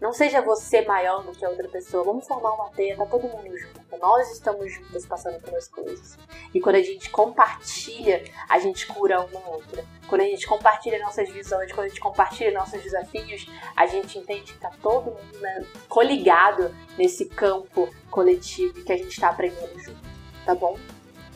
Não 0.00 0.14
seja 0.14 0.40
você 0.40 0.80
maior 0.82 1.22
do 1.22 1.32
que 1.32 1.44
a 1.44 1.50
outra 1.50 1.68
pessoa, 1.68 2.02
vamos 2.02 2.26
formar 2.26 2.52
uma 2.54 2.70
teia, 2.70 2.96
tá 2.96 3.04
todo 3.04 3.28
mundo 3.28 3.54
junto. 3.56 3.80
Nós 4.00 4.30
estamos 4.30 4.72
juntas 4.72 5.04
passando 5.04 5.38
pelas 5.42 5.68
coisas. 5.68 6.16
E 6.54 6.60
quando 6.60 6.76
a 6.76 6.82
gente 6.82 7.10
compartilha, 7.10 8.24
a 8.48 8.58
gente 8.58 8.86
cura 8.86 9.20
uma 9.20 9.46
outra. 9.50 9.84
Quando 10.08 10.22
a 10.22 10.24
gente 10.24 10.46
compartilha 10.46 10.98
nossas 11.00 11.28
visões, 11.28 11.70
quando 11.70 11.84
a 11.84 11.88
gente 11.88 12.00
compartilha 12.00 12.50
nossos 12.50 12.82
desafios, 12.82 13.46
a 13.76 13.86
gente 13.86 14.18
entende 14.18 14.54
que 14.54 14.58
tá 14.58 14.72
todo 14.82 15.10
mundo 15.10 15.38
né, 15.38 15.66
coligado 15.86 16.74
nesse 16.96 17.26
campo 17.26 17.88
coletivo 18.10 18.82
que 18.82 18.92
a 18.92 18.96
gente 18.96 19.10
está 19.10 19.28
aprendendo 19.28 19.78
junto. 19.80 20.00
Tá 20.46 20.54
bom? 20.54 20.78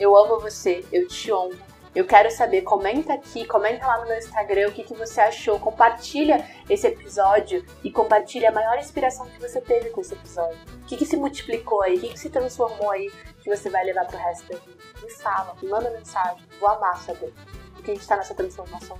Eu 0.00 0.16
amo 0.16 0.40
você, 0.40 0.83
eu 0.90 1.07
te 1.07 1.31
honro 1.31 1.73
eu 1.94 2.04
quero 2.04 2.30
saber, 2.30 2.62
comenta 2.62 3.14
aqui, 3.14 3.46
comenta 3.46 3.87
lá 3.87 3.98
no 3.98 4.07
meu 4.07 4.18
Instagram 4.18 4.68
o 4.68 4.72
que, 4.72 4.83
que 4.83 4.94
você 4.94 5.20
achou, 5.20 5.61
compartilha 5.61 6.44
esse 6.68 6.87
episódio 6.87 7.64
e 7.85 7.90
compartilha 7.90 8.48
a 8.48 8.52
maior 8.52 8.78
inspiração 8.78 9.26
que 9.28 9.40
você 9.40 9.61
teve 9.61 9.90
com 9.90 10.00
esse 10.00 10.14
episódio. 10.14 10.59
O 10.83 10.87
que, 10.87 10.96
que 10.96 11.07
se 11.07 11.16
multiplicou 11.16 11.83
aí, 11.83 11.96
o 11.96 12.00
que, 12.00 12.09
que 12.09 12.18
se 12.18 12.30
transformou 12.30 12.90
aí 12.90 13.11
que 13.42 13.54
você 13.54 13.68
vai 13.68 13.85
levar 13.85 14.07
pro 14.07 14.16
resto 14.16 14.50
da 14.50 14.59
vida. 14.59 14.78
Me 15.02 15.11
fala, 15.11 15.54
me 15.62 15.68
manda 15.68 15.90
mensagem, 15.90 16.42
vou 16.59 16.68
amar 16.68 16.96
saber, 16.96 17.33
porque 17.74 17.90
a 17.90 17.94
gente 17.94 18.07
tá 18.07 18.16
nessa 18.16 18.35
transformação, 18.35 18.98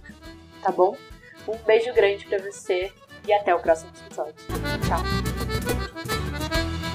tá 0.63 0.71
bom? 0.71 0.97
Um 1.49 1.57
beijo 1.59 1.93
grande 1.95 2.27
para 2.27 2.39
você 2.39 2.93
e 3.27 3.33
até 3.33 3.55
o 3.55 3.59
próximo 3.59 3.91
episódio. 4.07 4.35
Tchau! 4.87 5.34